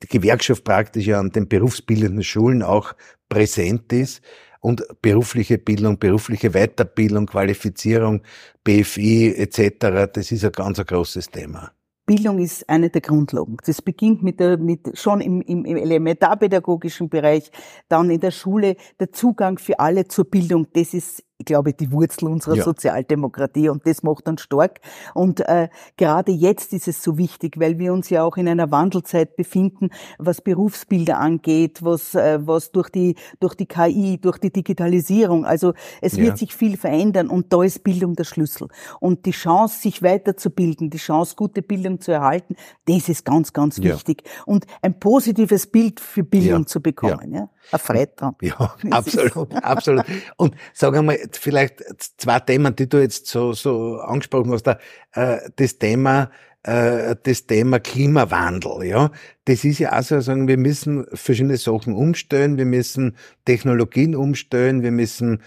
die 0.03 0.07
Gewerkschaft 0.07 0.63
praktisch 0.63 1.07
ja 1.07 1.19
an 1.19 1.29
den 1.29 1.47
berufsbildenden 1.47 2.23
Schulen 2.23 2.61
auch 2.61 2.93
präsent 3.29 3.91
ist 3.93 4.21
und 4.59 4.83
berufliche 5.01 5.57
Bildung, 5.57 5.99
berufliche 5.99 6.51
Weiterbildung, 6.51 7.25
Qualifizierung, 7.25 8.21
BFI 8.63 9.35
etc., 9.37 10.11
das 10.13 10.31
ist 10.31 10.45
ein 10.45 10.51
ganz 10.51 10.79
ein 10.79 10.85
großes 10.85 11.29
Thema. 11.29 11.71
Bildung 12.05 12.39
ist 12.39 12.67
eine 12.67 12.89
der 12.89 13.01
Grundlagen. 13.01 13.57
Das 13.65 13.83
beginnt 13.83 14.23
mit 14.23 14.39
der, 14.39 14.57
mit, 14.57 14.97
schon 14.97 15.21
im, 15.21 15.41
im, 15.41 15.63
im 15.63 15.77
elementarpädagogischen 15.77 17.07
Bereich, 17.07 17.51
dann 17.87 18.09
in 18.09 18.19
der 18.19 18.31
Schule, 18.31 18.77
der 18.99 19.11
Zugang 19.11 19.59
für 19.59 19.79
alle 19.79 20.07
zur 20.07 20.25
Bildung. 20.25 20.65
Das 20.73 20.95
ist 20.95 21.23
ich 21.39 21.45
glaube, 21.45 21.71
die 21.73 21.91
Wurzel 21.93 22.27
unserer 22.27 22.55
ja. 22.55 22.63
Sozialdemokratie 22.63 23.69
und 23.69 23.87
das 23.87 24.03
macht 24.03 24.27
uns 24.27 24.41
stark. 24.41 24.81
Und 25.13 25.39
äh, 25.39 25.69
gerade 25.95 26.33
jetzt 26.33 26.73
ist 26.73 26.89
es 26.89 27.01
so 27.01 27.17
wichtig, 27.17 27.57
weil 27.59 27.79
wir 27.79 27.93
uns 27.93 28.09
ja 28.09 28.23
auch 28.23 28.35
in 28.35 28.47
einer 28.47 28.71
Wandelzeit 28.71 29.37
befinden, 29.37 29.89
was 30.17 30.41
Berufsbilder 30.41 31.17
angeht, 31.17 31.81
was 31.81 32.13
äh, 32.13 32.39
was 32.45 32.71
durch 32.71 32.89
die 32.89 33.15
durch 33.39 33.55
die 33.55 33.67
KI, 33.67 34.19
durch 34.21 34.37
die 34.37 34.51
Digitalisierung, 34.51 35.45
also 35.45 35.73
es 36.01 36.17
ja. 36.17 36.23
wird 36.23 36.37
sich 36.37 36.53
viel 36.53 36.75
verändern 36.75 37.29
und 37.29 37.53
da 37.53 37.63
ist 37.63 37.85
Bildung 37.85 38.15
der 38.15 38.25
Schlüssel. 38.25 38.67
Und 38.99 39.25
die 39.25 39.31
Chance, 39.31 39.79
sich 39.81 40.03
weiterzubilden, 40.03 40.89
die 40.89 40.97
Chance, 40.97 41.35
gute 41.37 41.61
Bildung 41.61 42.01
zu 42.01 42.11
erhalten, 42.11 42.57
das 42.85 43.07
ist 43.07 43.23
ganz, 43.23 43.53
ganz 43.53 43.77
ja. 43.77 43.93
wichtig. 43.93 44.23
Und 44.45 44.65
ein 44.81 44.99
positives 44.99 45.67
Bild 45.67 46.01
für 46.01 46.23
Bildung 46.23 46.67
zu 46.67 46.81
bekommen. 46.81 47.33
Ja. 47.33 47.49
Ein 47.71 47.79
Freitag. 47.79 48.35
Ja, 48.41 48.75
absolut, 48.91 49.53
absolut. 49.63 50.05
Und 50.37 50.55
sag 50.73 50.95
einmal, 50.97 51.19
vielleicht 51.37 51.83
zwei 52.17 52.39
Themen, 52.39 52.75
die 52.75 52.87
du 52.87 52.99
jetzt 52.99 53.27
so, 53.27 53.53
so 53.53 53.99
angesprochen 53.99 54.51
hast. 54.51 54.67
Äh, 54.67 55.49
das 55.55 55.77
Thema, 55.77 56.31
äh, 56.63 57.15
das 57.23 57.45
Thema 57.45 57.79
Klimawandel, 57.79 58.85
ja. 58.85 59.11
Das 59.45 59.63
ist 59.63 59.79
ja 59.79 59.97
auch 59.97 60.03
so, 60.03 60.19
wir 60.19 60.57
müssen 60.57 61.05
verschiedene 61.13 61.57
Sachen 61.57 61.93
umstellen, 61.93 62.57
wir 62.57 62.65
müssen 62.65 63.15
Technologien 63.45 64.15
umstellen, 64.15 64.83
wir 64.83 64.91
müssen 64.91 65.41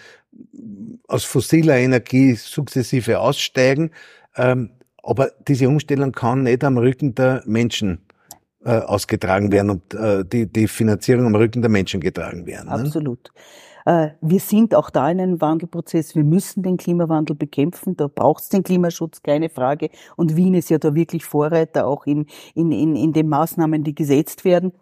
aus 1.09 1.25
fossiler 1.25 1.77
Energie 1.77 2.35
sukzessive 2.35 3.21
aussteigen. 3.21 3.91
Ähm, 4.37 4.71
aber 5.03 5.33
diese 5.47 5.69
Umstellung 5.69 6.13
kann 6.13 6.45
nicht 6.45 6.65
am 6.65 6.79
Rücken 6.79 7.15
der 7.15 7.43
Menschen 7.45 8.07
äh, 8.65 8.79
ausgetragen 8.79 9.51
werden 9.51 9.71
und 9.71 10.33
die, 10.33 10.47
die 10.47 10.69
Finanzierung 10.69 11.27
am 11.27 11.35
Rücken 11.35 11.61
der 11.61 11.71
Menschen 11.71 12.01
getragen 12.01 12.47
werden. 12.47 12.69
Ne? 12.69 12.87
Absolut. 12.87 13.29
Äh, 13.29 13.41
wir 13.85 14.41
sind 14.41 14.75
auch 14.75 14.91
da 14.91 15.11
in 15.11 15.21
einem 15.21 15.41
Wandelprozess. 15.41 16.15
Wir 16.15 16.25
müssen 16.25 16.63
den 16.63 16.77
Klimawandel 16.77 17.37
bekämpfen. 17.37 17.97
Da 17.97 18.09
braucht 18.09 18.43
es 18.45 18.49
den 18.49 18.63
Klimaschutz, 18.63 19.23
keine 19.23 19.49
Frage. 19.49 19.91
Und 20.17 20.37
Wien 20.37 20.55
ist 20.55 20.71
ja 20.71 20.79
da 20.79 20.95
wirklich 20.95 21.25
Vorreiter 21.25 21.87
auch 21.87 22.07
in, 22.07 22.27
in, 22.55 22.73
in, 22.73 22.97
in 22.97 23.13
den 23.13 23.29
Maßnahmen, 23.29 23.85
die 23.85 23.95
gesetzt 23.95 24.45
werden. 24.45 24.73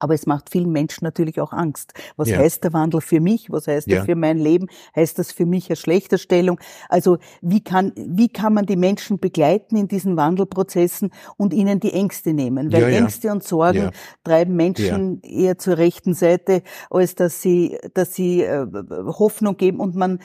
Aber 0.00 0.14
es 0.14 0.26
macht 0.26 0.50
vielen 0.50 0.72
Menschen 0.72 1.04
natürlich 1.04 1.40
auch 1.40 1.52
Angst. 1.52 1.92
Was 2.16 2.28
ja. 2.28 2.38
heißt 2.38 2.64
der 2.64 2.72
Wandel 2.72 3.00
für 3.00 3.20
mich? 3.20 3.50
Was 3.50 3.68
heißt 3.68 3.86
ja. 3.86 3.98
er 3.98 4.04
für 4.04 4.16
mein 4.16 4.38
Leben? 4.38 4.66
Heißt 4.96 5.18
das 5.18 5.30
für 5.30 5.46
mich 5.46 5.68
eine 5.68 5.76
schlechte 5.76 6.18
Stellung? 6.18 6.58
Also 6.88 7.18
wie 7.40 7.62
kann, 7.62 7.92
wie 7.96 8.28
kann 8.28 8.54
man 8.54 8.66
die 8.66 8.76
Menschen 8.76 9.18
begleiten 9.18 9.76
in 9.76 9.88
diesen 9.88 10.16
Wandelprozessen 10.16 11.10
und 11.36 11.54
ihnen 11.54 11.78
die 11.78 11.92
Ängste 11.92 12.32
nehmen? 12.32 12.72
Weil 12.72 12.82
ja, 12.82 12.88
Ängste 12.88 13.30
und 13.30 13.44
Sorgen 13.44 13.90
treiben 14.24 14.56
Menschen 14.56 15.22
eher 15.22 15.58
zur 15.58 15.78
rechten 15.78 16.14
Seite, 16.14 16.62
als 16.90 17.14
dass 17.14 17.42
sie, 17.42 17.78
dass 17.94 18.14
sie 18.14 18.42
äh, 18.42 18.66
Hoffnung 19.06 19.56
geben 19.56 19.80
und 19.80 19.94
man 19.94 20.20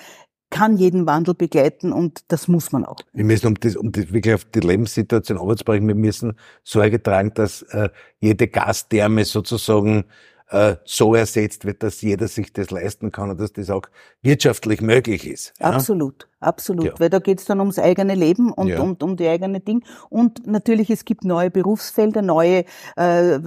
kann 0.49 0.77
jeden 0.77 1.05
Wandel 1.05 1.33
begleiten 1.33 1.91
und 1.91 2.21
das 2.29 2.47
muss 2.47 2.71
man 2.71 2.85
auch. 2.85 2.97
Wir 3.13 3.25
müssen, 3.25 3.47
um, 3.47 3.55
das, 3.55 3.75
um 3.75 3.91
das 3.91 4.13
wirklich 4.13 4.35
auf 4.35 4.45
die 4.45 4.59
Lebenssituation 4.59 5.37
aufzubringen, 5.37 5.87
wir 5.87 5.95
müssen 5.95 6.37
Sorge 6.63 7.01
tragen, 7.01 7.33
dass 7.33 7.61
äh, 7.63 7.89
jede 8.19 8.47
Gastherme 8.47 9.25
sozusagen 9.25 10.05
äh, 10.49 10.75
so 10.85 11.15
ersetzt 11.15 11.65
wird, 11.65 11.81
dass 11.81 12.01
jeder 12.01 12.27
sich 12.27 12.53
das 12.53 12.69
leisten 12.69 13.11
kann 13.11 13.31
und 13.31 13.39
dass 13.39 13.53
das 13.53 13.69
auch 13.69 13.83
wirtschaftlich 14.21 14.81
möglich 14.81 15.27
ist. 15.27 15.53
Ja? 15.59 15.71
Absolut, 15.71 16.27
absolut. 16.39 16.85
Ja. 16.85 16.93
Weil 16.99 17.09
da 17.09 17.19
geht 17.19 17.39
es 17.39 17.45
dann 17.45 17.59
ums 17.59 17.79
eigene 17.79 18.13
Leben 18.13 18.51
und 18.51 18.67
ja. 18.67 18.79
um, 18.79 18.95
um 19.01 19.17
die 19.17 19.27
eigene 19.27 19.59
Ding. 19.59 19.83
Und 20.09 20.45
natürlich, 20.45 20.89
es 20.91 21.05
gibt 21.05 21.25
neue 21.25 21.49
Berufsfelder, 21.49 22.21
neue 22.21 22.65
äh, 22.95 23.39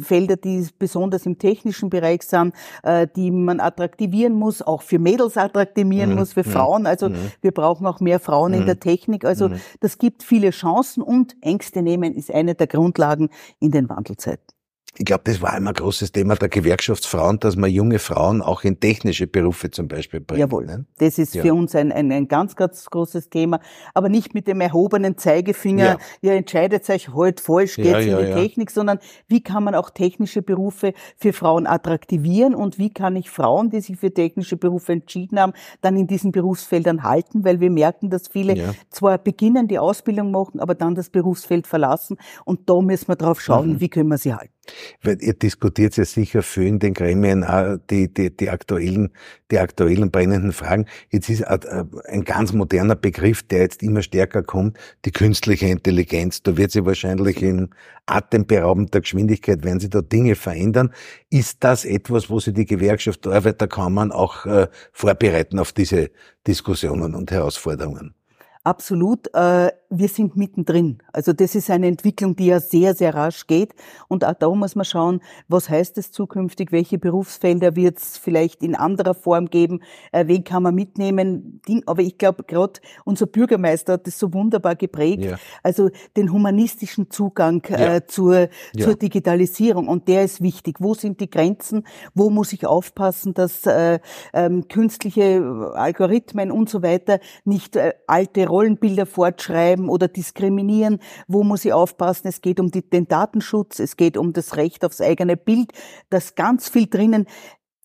Felder, 0.00 0.36
die 0.36 0.66
besonders 0.78 1.24
im 1.24 1.38
technischen 1.38 1.88
Bereich 1.88 2.22
sind, 2.22 2.54
äh, 2.82 3.06
die 3.16 3.30
man 3.30 3.60
attraktivieren 3.60 4.34
muss, 4.34 4.60
auch 4.60 4.82
für 4.82 4.98
Mädels 4.98 5.38
attraktivieren 5.38 6.10
mhm. 6.10 6.16
muss, 6.16 6.34
für 6.34 6.46
mhm. 6.46 6.52
Frauen. 6.52 6.86
Also 6.86 7.08
mhm. 7.08 7.32
wir 7.40 7.52
brauchen 7.52 7.86
auch 7.86 8.00
mehr 8.00 8.20
Frauen 8.20 8.52
in 8.52 8.62
mhm. 8.62 8.66
der 8.66 8.80
Technik. 8.80 9.24
Also 9.24 9.48
mhm. 9.48 9.60
das 9.80 9.98
gibt 9.98 10.22
viele 10.22 10.50
Chancen 10.50 11.02
und 11.02 11.36
Ängste 11.40 11.82
nehmen 11.82 12.14
ist 12.14 12.30
eine 12.30 12.54
der 12.54 12.66
Grundlagen 12.66 13.30
in 13.60 13.70
den 13.70 13.88
Wandelzeiten 13.88 14.53
ich 14.96 15.04
glaube, 15.04 15.22
das 15.24 15.42
war 15.42 15.56
immer 15.56 15.70
ein 15.70 15.74
großes 15.74 16.12
Thema 16.12 16.36
der 16.36 16.48
Gewerkschaftsfrauen, 16.48 17.40
dass 17.40 17.56
man 17.56 17.68
junge 17.68 17.98
Frauen 17.98 18.40
auch 18.40 18.62
in 18.62 18.78
technische 18.78 19.26
Berufe 19.26 19.70
zum 19.70 19.88
Beispiel 19.88 20.20
bringt. 20.20 20.38
Jawohl, 20.38 20.66
ne? 20.66 20.84
das 20.98 21.18
ist 21.18 21.34
ja. 21.34 21.42
für 21.42 21.52
uns 21.52 21.74
ein, 21.74 21.90
ein, 21.90 22.12
ein 22.12 22.28
ganz, 22.28 22.54
ganz 22.54 22.86
großes 22.86 23.28
Thema, 23.28 23.60
aber 23.92 24.08
nicht 24.08 24.34
mit 24.34 24.46
dem 24.46 24.60
erhobenen 24.60 25.18
Zeigefinger, 25.18 25.84
ja, 25.84 25.98
ja 26.22 26.32
entscheidet 26.34 26.88
euch 26.88 27.12
halt 27.12 27.40
falsch, 27.40 27.74
geht's 27.74 28.06
ja, 28.06 28.18
in 28.18 28.26
die 28.26 28.32
Technik, 28.32 28.70
sondern 28.70 29.00
wie 29.26 29.42
kann 29.42 29.64
man 29.64 29.74
auch 29.74 29.90
technische 29.90 30.42
Berufe 30.42 30.94
für 31.16 31.32
Frauen 31.32 31.66
attraktivieren 31.66 32.54
und 32.54 32.78
wie 32.78 32.92
kann 32.92 33.16
ich 33.16 33.30
Frauen, 33.30 33.70
die 33.70 33.80
sich 33.80 33.96
für 33.96 34.14
technische 34.14 34.56
Berufe 34.56 34.92
entschieden 34.92 35.40
haben, 35.40 35.54
dann 35.80 35.96
in 35.96 36.06
diesen 36.06 36.30
Berufsfeldern 36.30 37.02
halten, 37.02 37.44
weil 37.44 37.58
wir 37.58 37.70
merken, 37.70 38.10
dass 38.10 38.28
viele 38.28 38.74
zwar 38.90 39.18
beginnen, 39.18 39.66
die 39.66 39.78
Ausbildung 39.78 40.30
machen, 40.30 40.60
aber 40.60 40.76
dann 40.76 40.94
das 40.94 41.10
Berufsfeld 41.10 41.66
verlassen 41.66 42.16
und 42.44 42.70
da 42.70 42.80
müssen 42.80 43.08
wir 43.08 43.16
drauf 43.16 43.40
schauen, 43.40 43.74
mhm. 43.74 43.80
wie 43.80 43.88
können 43.88 44.08
wir 44.08 44.18
sie 44.18 44.32
halten. 44.32 44.53
Weil 45.02 45.22
ihr 45.22 45.34
diskutiert 45.34 45.96
ja 45.96 46.04
sicher 46.04 46.42
viel 46.42 46.66
in 46.66 46.78
den 46.78 46.94
Gremien 46.94 47.44
auch 47.44 47.76
die, 47.90 48.12
die, 48.12 48.34
die 48.34 48.50
aktuellen, 48.50 49.10
die 49.50 49.58
aktuellen 49.58 50.10
brennenden 50.10 50.52
Fragen. 50.52 50.86
Jetzt 51.10 51.28
ist 51.28 51.44
ein 51.44 52.24
ganz 52.24 52.52
moderner 52.52 52.96
Begriff, 52.96 53.42
der 53.42 53.60
jetzt 53.60 53.82
immer 53.82 54.02
stärker 54.02 54.42
kommt, 54.42 54.78
die 55.04 55.12
künstliche 55.12 55.66
Intelligenz. 55.66 56.42
Da 56.42 56.56
wird 56.56 56.70
sie 56.70 56.84
wahrscheinlich 56.84 57.42
in 57.42 57.70
atemberaubender 58.06 59.00
Geschwindigkeit, 59.00 59.64
werden 59.64 59.80
sie 59.80 59.90
da 59.90 60.02
Dinge 60.02 60.34
verändern. 60.34 60.92
Ist 61.30 61.64
das 61.64 61.84
etwas, 61.84 62.30
wo 62.30 62.40
sich 62.40 62.54
die 62.54 62.66
Gewerkschaft 62.66 63.26
Arbeiterkammern 63.26 64.12
auch 64.12 64.46
äh, 64.46 64.68
vorbereiten 64.92 65.58
auf 65.58 65.72
diese 65.72 66.10
Diskussionen 66.46 67.14
und 67.14 67.30
Herausforderungen? 67.30 68.14
Absolut. 68.64 69.28
Äh, 69.34 69.72
wir 69.98 70.08
sind 70.08 70.36
mittendrin. 70.36 70.98
Also 71.12 71.32
das 71.32 71.54
ist 71.54 71.70
eine 71.70 71.86
Entwicklung, 71.86 72.36
die 72.36 72.46
ja 72.46 72.60
sehr, 72.60 72.94
sehr 72.94 73.14
rasch 73.14 73.46
geht. 73.46 73.74
Und 74.08 74.24
auch 74.24 74.34
da 74.34 74.48
muss 74.50 74.74
man 74.74 74.84
schauen, 74.84 75.20
was 75.48 75.68
heißt 75.68 75.98
es 75.98 76.10
zukünftig, 76.12 76.72
welche 76.72 76.98
Berufsfelder 76.98 77.76
wird 77.76 77.98
es 77.98 78.16
vielleicht 78.16 78.62
in 78.62 78.74
anderer 78.74 79.14
Form 79.14 79.46
geben, 79.46 79.80
äh, 80.12 80.26
wen 80.26 80.44
kann 80.44 80.62
man 80.62 80.74
mitnehmen. 80.74 81.60
Aber 81.86 82.02
ich 82.02 82.18
glaube, 82.18 82.44
gerade 82.44 82.80
unser 83.04 83.26
Bürgermeister 83.26 83.94
hat 83.94 84.06
das 84.06 84.18
so 84.18 84.32
wunderbar 84.32 84.76
geprägt. 84.76 85.24
Ja. 85.24 85.36
Also 85.62 85.90
den 86.16 86.32
humanistischen 86.32 87.10
Zugang 87.10 87.62
äh, 87.64 87.94
ja. 87.94 88.06
zur, 88.06 88.48
ja. 88.74 88.84
zur 88.84 88.94
Digitalisierung. 88.94 89.88
Und 89.88 90.08
der 90.08 90.24
ist 90.24 90.42
wichtig. 90.42 90.76
Wo 90.80 90.94
sind 90.94 91.20
die 91.20 91.30
Grenzen? 91.30 91.84
Wo 92.14 92.30
muss 92.30 92.52
ich 92.52 92.66
aufpassen, 92.66 93.34
dass 93.34 93.66
äh, 93.66 94.00
ähm, 94.32 94.68
künstliche 94.68 95.72
Algorithmen 95.74 96.50
und 96.50 96.68
so 96.68 96.82
weiter 96.82 97.20
nicht 97.44 97.76
äh, 97.76 97.94
alte 98.06 98.46
Rollenbilder 98.46 99.06
fortschreiben 99.06 99.83
oder 99.88 100.08
diskriminieren? 100.08 101.00
Wo 101.28 101.42
muss 101.42 101.64
ich 101.64 101.72
aufpassen? 101.72 102.28
Es 102.28 102.40
geht 102.40 102.60
um 102.60 102.70
die, 102.70 102.88
den 102.88 103.08
Datenschutz, 103.08 103.78
es 103.78 103.96
geht 103.96 104.16
um 104.16 104.32
das 104.32 104.56
Recht 104.56 104.84
aufs 104.84 105.00
eigene 105.00 105.36
Bild, 105.36 105.72
das 106.10 106.34
ganz 106.34 106.68
viel 106.68 106.86
drinnen. 106.86 107.26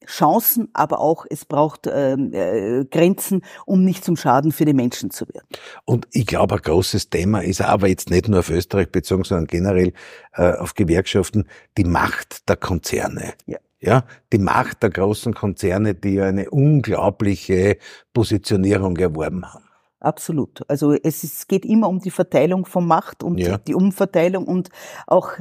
Chancen, 0.06 0.70
aber 0.74 1.00
auch 1.00 1.26
es 1.30 1.46
braucht 1.46 1.88
ähm, 1.92 2.34
äh, 2.34 2.86
Grenzen, 2.86 3.44
um 3.66 3.84
nicht 3.84 4.04
zum 4.04 4.18
Schaden 4.18 4.52
für 4.52 4.66
die 4.66 4.74
Menschen 4.74 5.12
zu 5.12 5.28
werden. 5.28 5.48
Und 5.86 6.08
ich 6.12 6.26
glaube, 6.26 6.56
ein 6.56 6.62
großes 6.62 7.10
Thema 7.10 7.42
ist 7.42 7.62
aber 7.62 7.88
jetzt 7.88 8.10
nicht 8.10 8.28
nur 8.28 8.40
auf 8.40 8.50
Österreich 8.50 8.92
bezogen, 8.92 9.24
sondern 9.24 9.48
generell 9.48 9.94
äh, 10.34 10.54
auf 10.54 10.74
Gewerkschaften, 10.74 11.48
die 11.78 11.84
Macht 11.84 12.50
der 12.50 12.56
Konzerne. 12.56 13.34
Ja. 13.46 13.58
Ja, 13.82 14.04
die 14.34 14.40
Macht 14.40 14.84
der 14.84 14.90
großen 14.90 15.34
Konzerne, 15.34 15.96
die 15.96 16.20
eine 16.20 16.50
unglaubliche 16.50 17.78
Positionierung 18.14 18.98
erworben 18.98 19.46
haben. 19.46 19.69
Absolut. 20.00 20.64
Also 20.70 20.94
es 20.94 21.24
ist, 21.24 21.48
geht 21.50 21.66
immer 21.66 21.90
um 21.90 22.00
die 22.00 22.12
Verteilung 22.12 22.66
von 22.66 22.88
Macht 22.88 23.24
und 23.24 23.38
ja. 23.38 23.58
die 23.58 23.76
Umverteilung 23.76 24.48
und 24.48 24.70
auch 25.08 25.34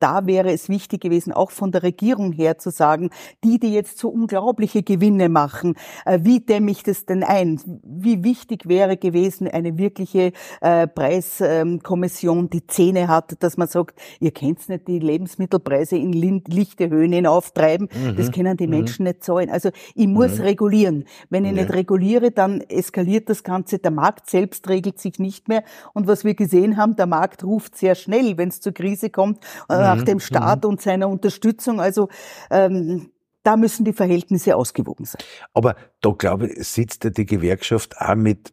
da 0.00 0.26
wäre 0.26 0.50
es 0.52 0.68
wichtig 0.68 1.02
gewesen, 1.02 1.32
auch 1.32 1.50
von 1.50 1.70
der 1.70 1.82
Regierung 1.82 2.32
her 2.32 2.58
zu 2.58 2.70
sagen, 2.70 3.10
die, 3.44 3.60
die 3.60 3.72
jetzt 3.72 3.98
so 3.98 4.08
unglaubliche 4.08 4.82
Gewinne 4.82 5.28
machen, 5.28 5.74
äh, 6.04 6.18
wie 6.22 6.40
dämme 6.40 6.70
ich 6.70 6.82
das 6.82 7.06
denn 7.06 7.22
ein? 7.22 7.60
Wie 7.84 8.24
wichtig 8.24 8.66
wäre 8.66 8.96
gewesen, 8.96 9.46
eine 9.46 9.78
wirkliche 9.78 10.32
äh, 10.60 10.86
Preiskommission, 10.86 12.50
die 12.50 12.66
Zähne 12.66 13.08
hat, 13.08 13.42
dass 13.42 13.56
man 13.56 13.68
sagt, 13.68 14.00
ihr 14.18 14.32
kennt 14.32 14.68
nicht 14.68 14.88
die 14.88 14.98
Lebensmittelpreise 14.98 15.96
in 15.96 16.12
lichte 16.12 16.88
Höhen 16.88 17.12
hinauftreiben, 17.12 17.88
mhm. 17.92 18.16
das 18.16 18.32
können 18.32 18.56
die 18.56 18.66
mhm. 18.66 18.74
Menschen 18.74 19.04
nicht 19.04 19.22
zahlen. 19.22 19.50
Also 19.50 19.70
ich 19.94 20.06
muss 20.06 20.38
mhm. 20.38 20.44
regulieren. 20.44 21.04
Wenn 21.28 21.44
ich 21.44 21.52
nicht 21.52 21.72
reguliere, 21.72 22.30
dann 22.30 22.62
eskaliert 22.62 23.28
das 23.28 23.44
Ganze. 23.44 23.78
Der 23.78 23.90
Markt 23.90 24.30
selbst 24.30 24.68
regelt 24.68 24.98
sich 24.98 25.18
nicht 25.18 25.48
mehr. 25.48 25.62
Und 25.92 26.06
was 26.06 26.24
wir 26.24 26.34
gesehen 26.34 26.76
haben, 26.76 26.96
der 26.96 27.06
Markt 27.06 27.44
ruft 27.44 27.76
sehr 27.76 27.94
schnell, 27.94 28.38
wenn 28.38 28.48
es 28.48 28.60
zur 28.60 28.72
Krise 28.72 29.10
kommt. 29.10 29.44
Äh, 29.68 29.74
nach 29.94 30.02
mhm. 30.02 30.06
dem 30.06 30.20
Staat 30.20 30.64
mhm. 30.64 30.70
und 30.70 30.80
seiner 30.80 31.08
Unterstützung. 31.08 31.80
Also 31.80 32.08
ähm, 32.50 33.10
da 33.42 33.56
müssen 33.56 33.84
die 33.84 33.92
Verhältnisse 33.92 34.56
ausgewogen 34.56 35.04
sein. 35.04 35.22
Aber 35.54 35.76
da 36.00 36.10
glaube 36.10 36.48
ich, 36.48 36.68
sitzt 36.68 37.04
ja 37.04 37.10
die 37.10 37.26
Gewerkschaft 37.26 37.96
auch 37.98 38.14
mit 38.14 38.52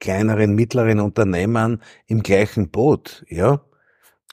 kleineren, 0.00 0.54
mittleren 0.54 1.00
Unternehmern 1.00 1.82
im 2.06 2.22
gleichen 2.22 2.70
Boot, 2.70 3.24
ja? 3.28 3.60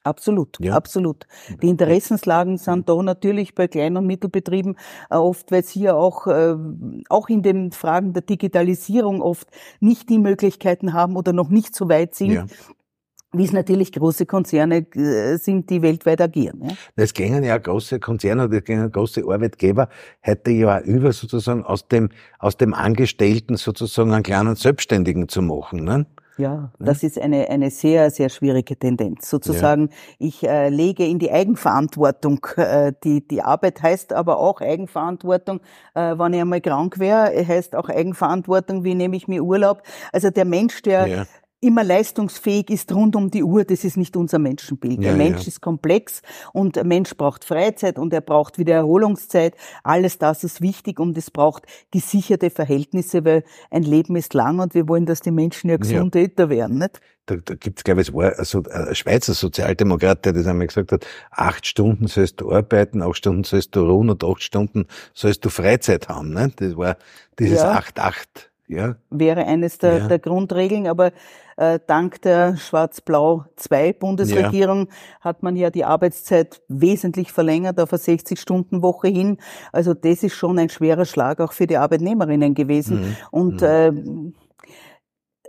Absolut, 0.03 0.57
ja. 0.59 0.73
absolut. 0.73 1.27
Die 1.61 1.69
Interessenslagen 1.69 2.57
sind 2.57 2.89
da 2.89 2.99
natürlich 3.03 3.53
bei 3.53 3.67
Klein- 3.67 3.97
und 3.97 4.07
Mittelbetrieben 4.07 4.75
äh, 5.11 5.15
oft, 5.15 5.51
weil 5.51 5.63
sie 5.63 5.81
ja 5.81 5.93
auch, 5.93 6.25
äh, 6.25 6.55
auch 7.09 7.29
in 7.29 7.43
den 7.43 7.71
Fragen 7.71 8.11
der 8.13 8.23
Digitalisierung 8.23 9.21
oft 9.21 9.47
nicht 9.79 10.09
die 10.09 10.17
Möglichkeiten 10.17 10.93
haben 10.93 11.15
oder 11.15 11.33
noch 11.33 11.49
nicht 11.49 11.75
so 11.75 11.87
weit 11.87 12.15
sind, 12.15 12.31
ja 12.31 12.45
wie 13.33 13.45
es 13.45 13.53
natürlich 13.53 13.91
große 13.91 14.25
Konzerne 14.25 14.85
äh, 14.95 15.37
sind, 15.37 15.69
die 15.69 15.81
weltweit 15.81 16.21
agieren. 16.21 16.61
Ja? 16.63 16.75
Es 16.95 17.13
gingen 17.13 17.43
ja 17.43 17.57
große 17.57 17.99
Konzerne 17.99 18.45
oder 18.45 18.57
es 18.57 18.63
gingen 18.63 18.91
große 18.91 19.23
Arbeitgeber 19.27 19.89
heute 20.25 20.51
ja 20.51 20.79
über 20.81 21.13
sozusagen 21.13 21.63
aus 21.63 21.87
dem, 21.87 22.09
aus 22.39 22.57
dem 22.57 22.73
Angestellten 22.73 23.55
sozusagen 23.55 24.11
einen 24.13 24.23
kleinen 24.23 24.55
Selbstständigen 24.55 25.29
zu 25.29 25.41
machen. 25.41 25.83
Ne? 25.83 26.05
Ja, 26.37 26.71
das 26.79 27.03
ist 27.03 27.19
eine, 27.19 27.49
eine 27.49 27.69
sehr, 27.69 28.09
sehr 28.09 28.29
schwierige 28.29 28.75
Tendenz. 28.75 29.29
Sozusagen, 29.29 29.89
ja. 29.89 30.27
ich 30.27 30.43
äh, 30.43 30.69
lege 30.69 31.05
in 31.05 31.19
die 31.19 31.31
Eigenverantwortung. 31.31 32.45
Äh, 32.55 32.93
die, 33.03 33.27
die 33.27 33.41
Arbeit 33.41 33.81
heißt 33.81 34.13
aber 34.13 34.37
auch 34.37 34.61
Eigenverantwortung, 34.61 35.59
äh, 35.93 36.17
wenn 36.17 36.33
ich 36.33 36.41
einmal 36.41 36.61
krank 36.61 36.99
wäre, 36.99 37.31
heißt 37.45 37.75
auch 37.75 37.89
Eigenverantwortung, 37.89 38.83
wie 38.83 38.95
nehme 38.95 39.15
ich 39.15 39.27
mir 39.27 39.43
Urlaub. 39.43 39.83
Also 40.11 40.29
der 40.31 40.45
Mensch, 40.45 40.81
der 40.81 41.07
ja 41.07 41.25
immer 41.61 41.83
leistungsfähig 41.83 42.69
ist 42.69 42.91
rund 42.91 43.15
um 43.15 43.29
die 43.29 43.43
Uhr, 43.43 43.63
das 43.63 43.83
ist 43.83 43.95
nicht 43.95 44.17
unser 44.17 44.39
Menschenbild. 44.39 45.01
Ja, 45.01 45.09
der 45.09 45.17
Mensch 45.17 45.43
ja. 45.43 45.47
ist 45.47 45.61
komplex 45.61 46.21
und 46.53 46.77
ein 46.77 46.87
Mensch 46.87 47.15
braucht 47.15 47.45
Freizeit 47.45 47.99
und 47.99 48.11
er 48.13 48.21
braucht 48.21 48.57
wieder 48.57 48.73
Erholungszeit. 48.73 49.55
Alles 49.83 50.17
das 50.17 50.43
ist 50.43 50.61
wichtig 50.61 50.99
und 50.99 51.17
es 51.17 51.29
braucht 51.29 51.65
gesicherte 51.91 52.49
Verhältnisse, 52.49 53.23
weil 53.23 53.43
ein 53.69 53.83
Leben 53.83 54.15
ist 54.15 54.33
lang 54.33 54.59
und 54.59 54.73
wir 54.73 54.87
wollen, 54.87 55.05
dass 55.05 55.21
die 55.21 55.31
Menschen 55.31 55.69
ja 55.69 55.77
gesund 55.77 56.15
ja. 56.15 56.21
älter 56.21 56.49
werden, 56.49 56.79
nicht? 56.79 56.99
Da, 57.27 57.35
da 57.35 57.53
gibt 57.53 57.79
es, 57.79 57.83
glaube 57.83 58.01
ich, 58.01 58.13
also 58.13 58.63
ein 58.63 58.95
Schweizer 58.95 59.35
Sozialdemokrat, 59.35 60.25
der 60.25 60.33
das 60.33 60.47
einmal 60.47 60.65
gesagt 60.65 60.91
hat, 60.91 61.05
acht 61.29 61.67
Stunden 61.67 62.07
sollst 62.07 62.41
du 62.41 62.51
arbeiten, 62.51 63.03
acht 63.03 63.17
Stunden 63.17 63.43
sollst 63.43 63.75
du 63.75 63.81
ruhen 63.81 64.09
und 64.09 64.23
acht 64.23 64.41
Stunden 64.41 64.87
sollst 65.13 65.45
du 65.45 65.49
Freizeit 65.49 66.09
haben. 66.09 66.33
Ne? 66.33 66.51
Das 66.55 66.75
war 66.75 66.97
dieses 67.37 67.61
acht 67.61 67.99
acht 67.99 68.50
ja. 68.71 68.95
wäre 69.09 69.45
eines 69.45 69.77
der, 69.77 69.97
ja. 69.97 70.07
der 70.07 70.19
Grundregeln. 70.19 70.87
Aber 70.87 71.11
äh, 71.57 71.79
dank 71.85 72.21
der 72.21 72.55
Schwarz-Blau-2-Bundesregierung 72.57 74.87
ja. 74.87 74.93
hat 75.19 75.43
man 75.43 75.55
ja 75.55 75.69
die 75.69 75.85
Arbeitszeit 75.85 76.59
wesentlich 76.67 77.31
verlängert 77.31 77.79
auf 77.79 77.93
eine 77.93 78.01
60-Stunden-Woche 78.01 79.09
hin. 79.09 79.37
Also 79.71 79.93
das 79.93 80.23
ist 80.23 80.33
schon 80.33 80.57
ein 80.57 80.69
schwerer 80.69 81.05
Schlag 81.05 81.39
auch 81.39 81.53
für 81.53 81.67
die 81.67 81.77
Arbeitnehmerinnen 81.77 82.55
gewesen. 82.55 83.01
Mhm. 83.01 83.15
Und 83.29 83.61
mhm. 83.61 83.67
Äh, 83.67 83.91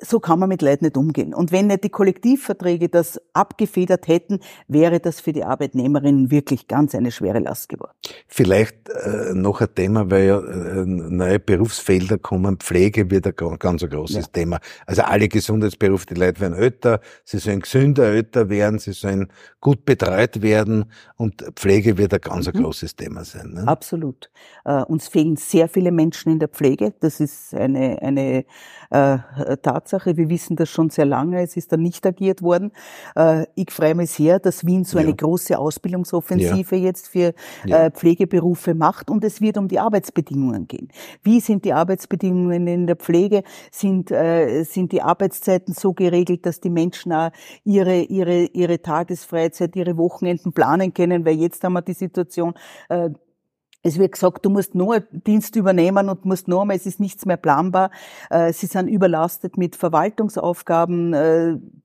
so 0.04 0.20
kann 0.20 0.38
man 0.38 0.48
mit 0.48 0.62
Leid 0.62 0.82
nicht 0.82 0.96
umgehen. 0.96 1.32
Und 1.32 1.52
wenn 1.52 1.68
nicht 1.68 1.84
die 1.84 1.88
Kollektivverträge 1.88 2.88
das 2.88 3.20
abgefedert 3.32 4.08
hätten, 4.08 4.40
wäre 4.66 5.00
das 5.00 5.20
für 5.20 5.32
die 5.32 5.44
Arbeitnehmerinnen 5.44 6.30
wirklich 6.30 6.66
ganz 6.68 6.94
eine 6.94 7.12
schwere 7.12 7.38
Last 7.38 7.68
geworden. 7.68 7.92
Vielleicht 8.26 8.88
äh, 8.88 9.32
noch 9.32 9.60
ein 9.60 9.74
Thema, 9.74 10.10
weil 10.10 10.26
ja 10.26 10.40
äh, 10.40 10.84
neue 10.84 11.38
Berufsfelder 11.38 12.18
kommen. 12.18 12.58
Pflege 12.58 13.10
wird 13.10 13.26
ein 13.26 13.58
ganz 13.58 13.82
ein 13.84 13.90
großes 13.90 14.26
ja. 14.26 14.32
Thema. 14.32 14.58
Also 14.86 15.02
alle 15.02 15.28
Gesundheitsberufe, 15.28 16.06
die 16.06 16.14
Leute 16.14 16.40
werden 16.40 16.58
älter, 16.58 17.00
sie 17.24 17.38
sollen 17.38 17.60
gesünder 17.60 18.04
älter 18.04 18.50
werden, 18.50 18.78
sie 18.78 18.92
sollen 18.92 19.28
gut 19.60 19.84
betreut 19.84 20.42
werden 20.42 20.86
und 21.16 21.42
Pflege 21.54 21.96
wird 21.96 22.12
ein 22.12 22.20
ganz 22.20 22.46
mhm. 22.46 22.54
ein 22.56 22.62
großes 22.64 22.96
Thema 22.96 23.24
sein. 23.24 23.52
Ne? 23.52 23.68
Absolut. 23.68 24.30
Äh, 24.64 24.82
uns 24.82 25.06
fehlen 25.06 25.36
sehr 25.36 25.68
viele 25.68 25.92
Menschen 25.92 26.32
in 26.32 26.40
der 26.40 26.48
Pflege. 26.48 26.92
Das 26.98 27.20
ist 27.20 27.54
eine, 27.54 28.02
eine 28.02 28.44
äh, 28.90 29.18
Tatsache. 29.62 29.91
Wir 29.92 30.28
wissen 30.28 30.56
das 30.56 30.68
schon 30.68 30.90
sehr 30.90 31.04
lange. 31.04 31.42
Es 31.42 31.56
ist 31.56 31.72
dann 31.72 31.82
nicht 31.82 32.06
agiert 32.06 32.42
worden. 32.42 32.72
Äh, 33.16 33.46
ich 33.54 33.70
freue 33.70 33.94
mich 33.94 34.10
sehr, 34.10 34.38
dass 34.38 34.66
Wien 34.66 34.84
so 34.84 34.98
ja. 34.98 35.04
eine 35.04 35.14
große 35.14 35.58
Ausbildungsoffensive 35.58 36.76
ja. 36.76 36.82
jetzt 36.82 37.08
für 37.08 37.34
ja. 37.64 37.86
äh, 37.86 37.90
Pflegeberufe 37.90 38.74
macht 38.74 39.10
und 39.10 39.24
es 39.24 39.40
wird 39.40 39.58
um 39.58 39.68
die 39.68 39.78
Arbeitsbedingungen 39.78 40.66
gehen. 40.68 40.88
Wie 41.22 41.40
sind 41.40 41.64
die 41.64 41.72
Arbeitsbedingungen 41.72 42.66
in 42.66 42.86
der 42.86 42.96
Pflege? 42.96 43.42
Sind, 43.70 44.10
äh, 44.10 44.64
sind 44.64 44.92
die 44.92 45.02
Arbeitszeiten 45.02 45.74
so 45.74 45.92
geregelt, 45.92 46.46
dass 46.46 46.60
die 46.60 46.70
Menschen 46.70 47.12
auch 47.12 47.30
ihre, 47.64 48.00
ihre, 48.02 48.44
ihre 48.44 48.80
Tagesfreizeit, 48.80 49.76
ihre 49.76 49.96
Wochenenden 49.96 50.52
planen 50.52 50.94
können? 50.94 51.24
Weil 51.24 51.36
jetzt 51.36 51.62
haben 51.64 51.74
wir 51.74 51.82
die 51.82 51.94
Situation, 51.94 52.54
es 53.82 53.98
wird 53.98 54.12
gesagt, 54.12 54.44
du 54.44 54.50
musst 54.50 54.74
nur 54.74 55.00
Dienst 55.00 55.56
übernehmen 55.56 56.08
und 56.08 56.24
musst 56.24 56.48
nur 56.48 56.64
mal, 56.64 56.76
es 56.76 56.86
ist 56.86 57.00
nichts 57.00 57.26
mehr 57.26 57.36
planbar. 57.36 57.90
Äh, 58.30 58.52
sie 58.52 58.66
sind 58.66 58.88
überlastet 58.88 59.58
mit 59.58 59.76
Verwaltungsaufgaben. 59.76 61.14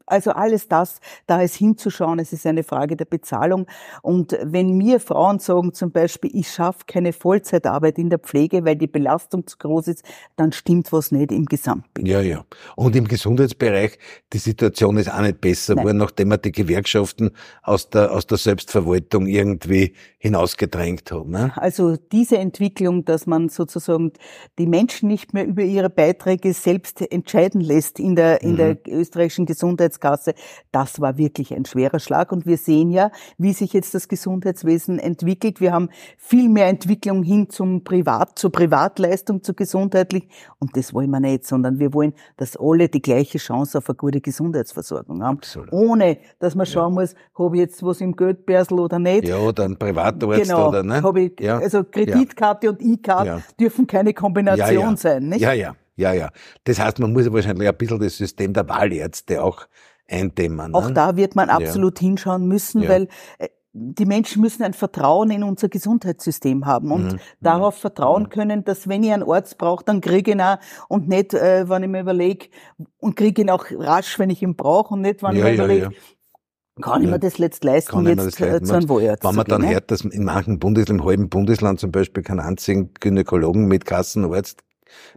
Also 0.08 0.32
alles 0.32 0.70
das, 0.70 1.00
da 1.28 1.42
ist 1.42 1.56
hinzuschauen, 1.56 2.20
es 2.20 2.32
ist 2.32 2.48
eine 2.48 2.64
Frage 2.64 2.96
der 2.96 3.06
Bezahlung. 3.06 3.68
Und 4.02 4.38
wenn 4.42 4.78
mir 4.78 5.02
Frauen 5.02 5.40
sagen 5.40 5.74
zum 5.74 5.92
Beispiel, 5.92 6.32
ich 6.34 6.50
schaffe 6.50 6.86
keine 6.88 7.12
Vollzeitarbeit 7.12 7.98
in 7.98 8.10
der 8.10 8.20
Pflege, 8.20 8.64
weil 8.64 8.78
die 8.78 8.88
Belastung 8.88 9.46
zu 9.46 9.58
groß 9.58 9.90
ist, 9.90 10.04
dann 10.38 10.54
stimmt 10.54 10.94
was 10.94 11.12
nicht 11.12 11.32
im 11.34 11.46
Gesamtbild. 11.46 12.08
Ja, 12.08 12.22
ja. 12.22 12.46
Und 12.78 12.96
im 12.96 13.08
Gesundheitsbereich, 13.08 14.00
die 14.32 14.38
Situation 14.38 14.96
ist 14.98 15.12
auch 15.12 15.22
nicht 15.22 15.42
besser 15.42 15.76
geworden, 15.76 15.98
nachdem 15.98 16.30
man 16.30 16.42
die 16.42 16.54
Gewerkschaften 16.54 17.32
aus 17.62 17.90
der, 17.90 18.12
aus 18.12 18.26
der 18.28 18.38
Selbstverwaltung 18.38 19.28
irgendwie 19.28 19.94
hinausgedrängt 20.20 21.12
hat. 21.12 21.28
Ne? 21.28 21.52
Also 21.58 21.98
diese 21.98 22.38
Entwicklung, 22.38 23.04
dass 23.04 23.28
man 23.28 23.50
sozusagen 23.50 24.14
die 24.58 24.68
Menschen 24.68 25.10
nicht 25.10 25.34
mehr 25.34 25.46
über 25.46 25.64
ihre 25.64 25.90
Beiträge 25.90 26.54
selbst 26.54 27.02
entscheiden 27.12 27.62
lässt 27.62 28.00
in 28.00 28.16
der, 28.16 28.42
in 28.42 28.54
mhm. 28.54 28.58
der 28.58 28.78
österreichischen 28.88 29.46
Gesundheits 29.46 29.97
Gesundheitskasse. 29.98 30.34
Das 30.72 31.02
war 31.02 31.18
wirklich 31.18 31.54
ein 31.54 31.66
schwerer 31.66 32.00
Schlag. 32.00 32.32
Und 32.32 32.46
wir 32.46 32.58
sehen 32.58 32.92
ja, 32.92 33.12
wie 33.38 33.54
sich 33.54 33.74
jetzt 33.74 33.94
das 33.94 34.08
Gesundheitswesen 34.08 35.00
entwickelt. 35.00 35.60
Wir 35.60 35.74
haben 35.74 35.90
viel 36.18 36.50
mehr 36.50 36.68
Entwicklung 36.68 37.24
hin 37.24 37.50
zum 37.50 37.84
Privat, 37.84 38.38
zur 38.38 38.52
Privatleistung, 38.52 39.44
zu 39.44 39.54
gesundheitlich. 39.54 40.28
Und 40.60 40.76
das 40.78 40.94
wollen 40.94 41.10
wir 41.10 41.20
nicht, 41.20 41.46
sondern 41.46 41.80
wir 41.80 41.94
wollen, 41.94 42.14
dass 42.38 42.58
alle 42.58 42.90
die 42.90 43.02
gleiche 43.02 43.38
Chance 43.38 43.78
auf 43.78 43.90
eine 43.90 43.96
gute 43.96 44.22
Gesundheitsversorgung 44.22 45.24
haben. 45.24 45.38
Absolut. 45.38 45.72
Ohne, 45.72 46.18
dass 46.40 46.56
man 46.56 46.66
schauen 46.66 46.96
ja. 46.96 47.02
muss, 47.02 47.16
habe 47.38 47.56
ich 47.56 47.62
jetzt 47.62 47.84
was 47.84 48.02
im 48.02 48.16
Geldbörsel 48.16 48.80
oder 48.80 49.00
nicht. 49.00 49.28
Ja, 49.28 49.38
oder 49.38 49.66
ein 49.66 49.78
Privatarzt 49.78 50.44
genau, 50.44 50.70
oder, 50.70 50.84
ne? 50.84 51.02
Ich, 51.18 51.40
ja. 51.40 51.58
also 51.58 51.84
Kreditkarte 51.84 52.68
ja. 52.68 52.72
und 52.72 52.82
E-Card 52.82 53.44
dürfen 53.60 53.88
keine 53.88 54.14
Kombination 54.14 54.98
sein, 54.98 55.30
nicht? 55.30 55.42
Ja, 55.42 55.54
ja. 55.54 55.76
Ja, 55.98 56.14
ja. 56.14 56.30
Das 56.64 56.80
heißt, 56.80 57.00
man 57.00 57.12
muss 57.12 57.32
wahrscheinlich 57.32 57.68
ein 57.68 57.76
bisschen 57.76 58.00
das 58.00 58.16
System 58.16 58.54
der 58.54 58.70
Wahlärzte 58.70 59.44
auch 59.44 59.68
eindämmen. 60.08 60.74
Auch 60.74 60.88
ne? 60.88 60.94
da 60.94 61.18
wird 61.18 61.36
man 61.36 61.50
absolut 61.50 62.00
ja. 62.00 62.08
hinschauen 62.08 62.48
müssen, 62.48 62.84
ja. 62.84 62.90
weil 62.90 63.08
äh, 63.40 63.50
die 63.74 64.06
Menschen 64.06 64.42
müssen 64.42 64.64
ein 64.64 64.74
Vertrauen 64.74 65.30
in 65.32 65.44
unser 65.44 65.70
Gesundheitssystem 65.70 66.66
haben 66.66 66.92
und 66.92 67.14
mhm. 67.14 67.20
darauf 67.42 67.76
mhm. 67.76 67.82
vertrauen 67.82 68.24
mhm. 68.24 68.30
können, 68.30 68.64
dass 68.64 68.88
wenn 68.88 69.04
ich 69.04 69.12
einen 69.12 69.30
Arzt 69.30 69.58
brauche, 69.58 69.84
dann 69.84 70.02
kriege 70.02 70.32
ich 70.32 70.36
ihn 70.36 70.42
auch 70.42 70.58
und 70.88 71.08
nicht, 71.08 71.34
äh, 71.34 71.68
wenn 71.68 71.84
ich 71.84 71.90
mir 71.90 72.02
überlege, 72.02 72.48
und 72.98 73.16
kriege 73.16 73.42
ihn 73.42 73.50
auch 73.50 73.66
rasch, 73.72 74.18
wenn 74.20 74.30
ich 74.30 74.42
ihn 74.42 74.56
brauche 74.56 74.94
und 74.94 75.02
nicht, 75.02 75.22
wenn 75.22 75.36
ja, 75.36 75.48
ich 75.48 75.58
mir 75.58 75.66
überlege, 75.66 75.90
kann 76.82 77.04
ich 77.04 77.10
mir 77.10 77.20
das 77.20 77.40
letzt 77.40 77.64
leisten, 77.64 78.06
jetzt 78.06 78.40
leisten. 78.40 78.66
zu 78.66 78.74
einem 78.76 78.90
Wohlärzt 78.90 79.24
Wenn 79.24 79.36
man 79.36 79.46
dann 79.46 79.62
gehen, 79.62 79.72
hört, 79.72 79.90
dass 79.90 80.02
in 80.02 80.24
manchen 80.24 80.60
Bundesländern, 80.60 81.04
im 81.04 81.10
halben 81.10 81.30
Bundesland 81.30 81.80
zum 81.80 81.92
Beispiel 81.92 82.22
keinen 82.24 82.40
einzigen 82.40 82.94
Gynäkologen 83.00 83.66
mit 83.66 83.86
Kassenarzt 83.86 84.64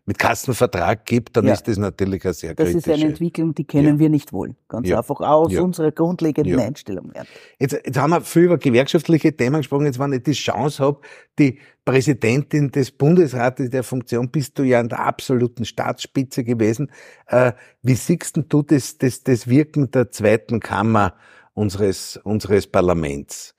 mit 0.07 0.19
Kassenvertrag 0.19 1.05
gibt, 1.07 1.37
dann 1.37 1.47
ja. 1.47 1.53
ist 1.53 1.69
das 1.69 1.77
natürlich 1.79 2.25
eine 2.25 2.35
sehr 2.35 2.55
Das 2.55 2.71
ist 2.71 2.89
eine 2.89 3.05
Entwicklung, 3.05 3.55
die 3.55 3.65
kennen 3.65 3.95
ja. 3.95 3.99
wir 3.99 4.09
nicht 4.09 4.33
wohl. 4.33 4.55
Ganz 4.69 4.89
ja. 4.89 4.99
einfach 4.99 5.21
aus 5.21 5.55
unserer 5.55 5.93
grundlegenden 5.93 6.59
Einstellung. 6.59 7.13
Jetzt, 7.59 7.73
jetzt 7.85 7.99
haben 7.99 8.11
wir 8.11 8.21
viel 8.21 8.45
über 8.45 8.59
gewerkschaftliche 8.59 9.37
Themen 9.37 9.59
gesprochen. 9.59 9.87
Jetzt, 9.87 9.99
wenn 9.99 10.13
ich 10.13 10.23
die 10.23 10.33
Chance 10.33 10.83
habe, 10.83 11.01
die 11.39 11.59
Präsidentin 11.85 12.71
des 12.71 12.91
Bundesrates 12.91 13.71
der 13.71 13.83
Funktion, 13.83 14.31
bist 14.31 14.59
du 14.59 14.63
ja 14.63 14.81
an 14.81 14.89
der 14.89 15.01
absoluten 15.01 15.65
Staatsspitze 15.65 16.45
gewesen. 16.45 16.91
Äh, 17.27 17.53
wie 17.83 17.95
siehst 17.95 18.39
du 18.49 18.63
das, 18.63 18.99
das, 18.99 19.23
das 19.23 19.49
Wirken 19.49 19.91
der 19.91 20.11
zweiten 20.11 20.61
Kammer 20.61 21.15
unseres, 21.55 22.19
unseres 22.23 22.67
Parlaments? 22.67 23.55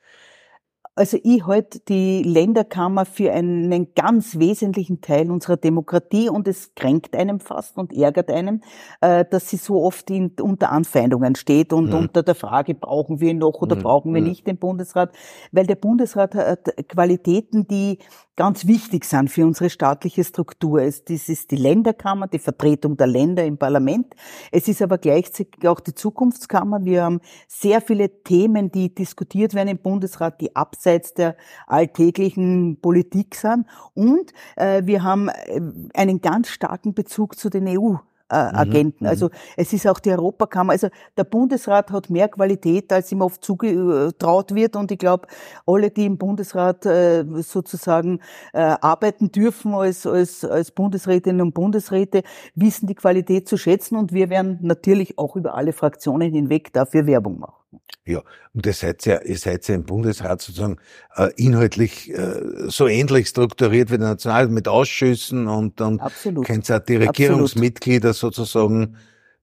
Also 0.94 1.18
ich 1.24 1.48
halte 1.48 1.80
die 1.80 2.22
Länderkammer 2.22 3.06
für 3.06 3.32
einen 3.32 3.94
ganz 3.96 4.38
wesentlichen 4.40 5.00
Teil 5.00 5.32
unserer 5.32 5.56
Demokratie 5.56 6.28
und 6.28 6.50
es 6.50 6.76
kränkt 6.76 7.16
einem 7.16 7.40
fast 7.40 7.78
und 7.78 7.94
ärgert 7.94 8.30
einem, 8.30 8.62
äh, 9.00 9.24
dass 9.30 9.50
sie 9.50 9.56
so 9.56 9.82
oft 9.82 10.10
in, 10.10 10.34
unter 10.42 10.70
Anfeindungen 10.70 11.36
steht 11.36 11.72
und 11.72 11.92
mhm. 11.92 11.96
unter 11.96 12.24
der 12.24 12.36
Frage, 12.36 12.76
brauchen 12.76 13.22
wir 13.22 13.32
ihn 13.32 13.38
noch 13.38 13.62
oder 13.62 13.78
mhm. 13.78 13.84
brauchen 13.84 14.14
wir 14.14 14.22
nicht 14.22 14.46
den 14.48 14.58
Bundesrat, 14.58 15.14
weil 15.54 15.66
der 15.66 15.76
Bundesrat 15.76 16.36
hat 16.36 16.74
Qualitäten, 16.90 17.68
die 17.68 18.00
ganz 18.36 18.66
wichtig 18.66 19.06
sind 19.06 19.30
für 19.30 19.46
unsere 19.46 19.70
staatliche 19.70 20.24
Struktur. 20.24 20.82
Es, 20.82 21.06
das 21.06 21.30
ist 21.30 21.52
die 21.52 21.58
Länderkammer, 21.58 22.28
die 22.28 22.40
Vertretung 22.40 22.98
der 22.98 23.08
Länder 23.08 23.46
im 23.46 23.58
Parlament. 23.58 24.16
Es 24.52 24.68
ist 24.68 24.82
aber 24.82 24.98
gleichzeitig 24.98 25.68
auch 25.68 25.80
die 25.80 25.94
Zukunftskammer. 25.94 26.84
Wir 26.84 27.04
haben 27.04 27.22
sehr 27.48 27.82
viele 27.82 28.24
Themen, 28.24 28.72
die 28.72 28.96
diskutiert 28.96 29.54
werden 29.54 29.70
im 29.70 29.78
Bundesrat, 29.78 30.42
die 30.42 30.56
abseits 30.82 31.14
der 31.14 31.36
alltäglichen 31.68 32.80
Politik 32.82 33.36
sind. 33.36 33.66
Und 33.94 34.34
äh, 34.56 34.82
wir 34.86 35.04
haben 35.04 35.30
äh, 35.30 35.62
einen 35.94 36.22
ganz 36.22 36.50
starken 36.50 36.94
Bezug 36.94 37.38
zu 37.38 37.50
den 37.50 37.68
EU 37.68 37.96
äh, 38.30 38.50
mhm, 38.50 38.56
Agenten. 38.56 39.04
Mhm. 39.04 39.10
Also 39.10 39.30
es 39.58 39.74
ist 39.74 39.88
auch 39.88 40.00
die 40.00 40.10
Europakammer. 40.10 40.72
Also 40.72 40.88
der 41.18 41.24
Bundesrat 41.24 41.92
hat 41.92 42.10
mehr 42.10 42.30
Qualität, 42.30 42.92
als 42.92 43.12
ihm 43.12 43.22
oft 43.22 43.46
zugetraut 43.46 44.56
wird. 44.56 44.76
Und 44.76 44.92
ich 44.92 44.98
glaube, 44.98 45.28
alle, 45.68 45.92
die 45.92 46.06
im 46.06 46.18
Bundesrat 46.18 46.86
äh, 46.88 47.26
sozusagen 47.44 48.20
äh, 48.54 48.76
arbeiten 48.82 49.32
dürfen 49.32 49.76
als, 49.76 50.08
als, 50.08 50.44
als 50.44 50.72
Bundesrätinnen 50.72 51.42
und 51.42 51.54
Bundesräte, 51.54 52.24
wissen 52.56 52.88
die 52.88 52.96
Qualität 52.96 53.48
zu 53.48 53.56
schätzen. 53.56 53.98
Und 53.98 54.14
wir 54.14 54.32
werden 54.32 54.58
natürlich 54.62 55.20
auch 55.20 55.36
über 55.36 55.54
alle 55.54 55.74
Fraktionen 55.74 56.34
hinweg 56.34 56.74
dafür 56.74 57.06
Werbung 57.06 57.38
machen. 57.40 57.61
Ja, 58.06 58.22
und 58.54 58.66
ihr 58.66 58.74
seid 58.74 59.06
ja, 59.06 59.22
ihr 59.22 59.38
seid 59.38 59.68
ja 59.68 59.76
im 59.76 59.86
Bundesrat 59.86 60.42
sozusagen 60.42 60.78
äh, 61.16 61.30
inhaltlich 61.36 62.10
äh, 62.10 62.68
so 62.68 62.88
ähnlich 62.88 63.28
strukturiert 63.28 63.92
wie 63.92 63.98
der 63.98 64.10
National 64.10 64.48
mit 64.50 64.68
Ausschüssen 64.68 65.48
und 65.48 65.80
dann 65.80 66.02
könnt 66.44 66.70
ihr 66.70 66.78
auch 66.78 66.86
die 66.86 66.96
Regierungsmitglieder 66.96 68.10
Absolut. 68.10 68.36
sozusagen 68.36 68.98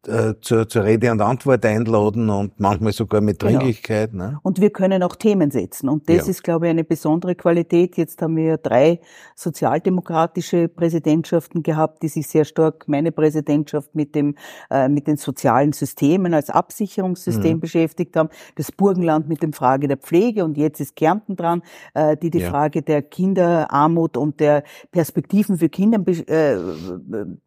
äh, 0.06 0.34
zur, 0.40 0.68
zur 0.68 0.84
Rede 0.84 1.10
und 1.10 1.20
Antwort 1.20 1.66
einladen 1.66 2.30
und 2.30 2.60
manchmal 2.60 2.92
sogar 2.92 3.20
mit 3.20 3.40
genau. 3.40 3.58
Dringlichkeit. 3.58 4.12
Genau. 4.12 4.24
Ne? 4.24 4.38
Und 4.42 4.60
wir 4.60 4.70
können 4.70 5.02
auch 5.02 5.16
Themen 5.16 5.50
setzen. 5.50 5.88
Und 5.88 6.08
das 6.08 6.26
ja. 6.26 6.30
ist, 6.30 6.44
glaube 6.44 6.66
ich, 6.66 6.70
eine 6.70 6.84
besondere 6.84 7.34
Qualität. 7.34 7.96
Jetzt 7.96 8.22
haben 8.22 8.36
wir 8.36 8.58
drei 8.58 9.00
sozialdemokratische 9.34 10.68
Präsidentschaften 10.68 11.64
gehabt, 11.64 12.02
die 12.04 12.08
sich 12.08 12.28
sehr 12.28 12.44
stark, 12.44 12.86
meine 12.86 13.10
Präsidentschaft, 13.10 13.94
mit 13.96 14.14
dem, 14.14 14.36
äh, 14.70 14.88
mit 14.88 15.08
den 15.08 15.16
sozialen 15.16 15.72
Systemen 15.72 16.32
als 16.32 16.48
Absicherungssystem 16.48 17.56
mhm. 17.56 17.60
beschäftigt 17.60 18.14
haben. 18.16 18.28
Das 18.54 18.70
Burgenland 18.70 19.28
mit 19.28 19.42
dem 19.42 19.52
Frage 19.52 19.88
der 19.88 19.96
Pflege 19.96 20.44
und 20.44 20.56
jetzt 20.56 20.80
ist 20.80 20.94
Kärnten 20.94 21.34
dran, 21.34 21.62
äh, 21.94 22.16
die 22.16 22.30
die 22.30 22.38
ja. 22.38 22.50
Frage 22.50 22.82
der 22.82 23.02
Kinderarmut 23.02 24.16
und 24.16 24.38
der 24.38 24.62
Perspektiven 24.92 25.58
für 25.58 25.68
Kinder 25.68 25.98
äh, 26.06 26.56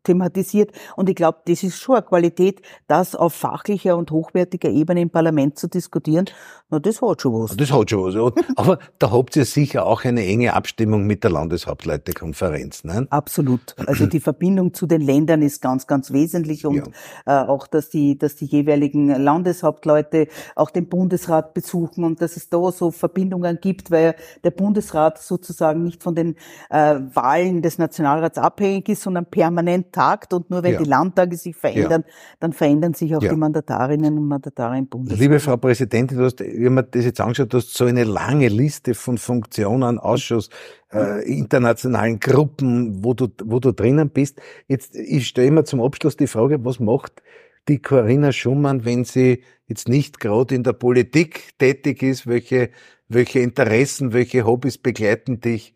thematisiert. 0.03 0.71
Und 0.97 1.07
ich 1.07 1.15
glaube, 1.15 1.39
das 1.45 1.63
ist 1.63 1.79
schon 1.79 1.95
eine 1.95 2.05
Qualität, 2.05 2.40
Qualität, 2.41 2.61
das 2.87 3.15
auf 3.15 3.33
fachlicher 3.33 3.97
und 3.97 4.11
hochwertiger 4.11 4.69
Ebene 4.69 5.01
im 5.01 5.09
Parlament 5.09 5.57
zu 5.57 5.67
diskutieren, 5.67 6.25
na, 6.69 6.79
das 6.79 7.01
hat 7.01 7.21
schon 7.21 7.33
was. 7.33 7.57
Das 7.57 7.71
hat 7.71 7.89
schon 7.89 8.05
was. 8.05 8.33
Aber 8.55 8.79
da 8.97 9.11
habt 9.11 9.35
ihr 9.35 9.43
sicher 9.43 9.85
auch 9.85 10.05
eine 10.05 10.25
enge 10.25 10.53
Abstimmung 10.53 11.05
mit 11.05 11.23
der 11.23 11.31
Landeshauptleutekonferenz, 11.31 12.85
ne? 12.85 13.07
Absolut. 13.09 13.75
Also 13.87 14.05
die 14.05 14.21
Verbindung 14.21 14.73
zu 14.73 14.87
den 14.87 15.01
Ländern 15.01 15.41
ist 15.41 15.61
ganz, 15.61 15.85
ganz 15.85 16.13
wesentlich 16.13 16.65
und 16.65 16.89
ja. 17.27 17.43
äh, 17.43 17.47
auch, 17.47 17.67
dass 17.67 17.89
die, 17.89 18.17
dass 18.17 18.37
die 18.37 18.45
jeweiligen 18.45 19.09
Landeshauptleute 19.09 20.29
auch 20.55 20.69
den 20.69 20.87
Bundesrat 20.87 21.53
besuchen 21.53 22.05
und 22.05 22.21
dass 22.21 22.37
es 22.37 22.49
da 22.49 22.71
so 22.71 22.91
Verbindungen 22.91 23.59
gibt, 23.59 23.91
weil 23.91 24.15
der 24.45 24.51
Bundesrat 24.51 25.21
sozusagen 25.21 25.83
nicht 25.83 26.01
von 26.01 26.15
den 26.15 26.35
äh, 26.69 26.99
Wahlen 27.13 27.61
des 27.61 27.79
Nationalrats 27.79 28.37
abhängig 28.37 28.87
ist, 28.87 29.01
sondern 29.01 29.25
permanent 29.25 29.91
tagt 29.91 30.33
und 30.33 30.49
nur 30.49 30.63
wenn 30.63 30.73
ja. 30.73 30.79
die 30.79 30.89
Landtage 30.89 31.35
sich 31.35 31.55
verändern, 31.57 32.05
ja 32.07 32.13
dann 32.41 32.53
verändern 32.53 32.95
sich 32.95 33.15
auch 33.15 33.21
ja. 33.21 33.29
die 33.29 33.35
Mandatarinnen 33.37 34.17
und 34.17 34.27
Mandatare 34.27 34.77
im 34.77 34.87
Bundesrat. 34.87 35.19
Liebe 35.19 35.39
Frau 35.39 35.57
Präsidentin, 35.57 36.17
du 36.17 36.23
hast, 36.23 36.39
wenn 36.39 36.73
man 36.73 36.87
das 36.89 37.05
jetzt 37.05 37.21
angeschaut, 37.21 37.53
du 37.53 37.57
hast 37.57 37.75
so 37.75 37.85
eine 37.85 38.03
lange 38.03 38.47
Liste 38.47 38.95
von 38.95 39.19
Funktionen, 39.19 39.99
Ausschuss, 39.99 40.49
äh, 40.91 41.23
internationalen 41.31 42.19
Gruppen, 42.19 43.05
wo 43.05 43.13
du, 43.13 43.27
wo 43.43 43.59
du 43.59 43.71
drinnen 43.71 44.09
bist. 44.09 44.41
Jetzt, 44.67 44.95
ich 44.95 45.27
stelle 45.27 45.47
immer 45.47 45.65
zum 45.65 45.81
Abschluss 45.81 46.17
die 46.17 46.25
Frage, 46.25 46.65
was 46.65 46.79
macht 46.79 47.21
die 47.67 47.79
Corinna 47.79 48.31
Schumann, 48.31 48.85
wenn 48.85 49.05
sie 49.05 49.43
jetzt 49.67 49.87
nicht 49.87 50.19
gerade 50.19 50.55
in 50.55 50.63
der 50.63 50.73
Politik 50.73 51.57
tätig 51.59 52.01
ist? 52.01 52.25
Welche, 52.25 52.71
welche 53.07 53.39
Interessen, 53.39 54.13
welche 54.13 54.47
Hobbys 54.47 54.79
begleiten 54.79 55.41
dich? 55.41 55.75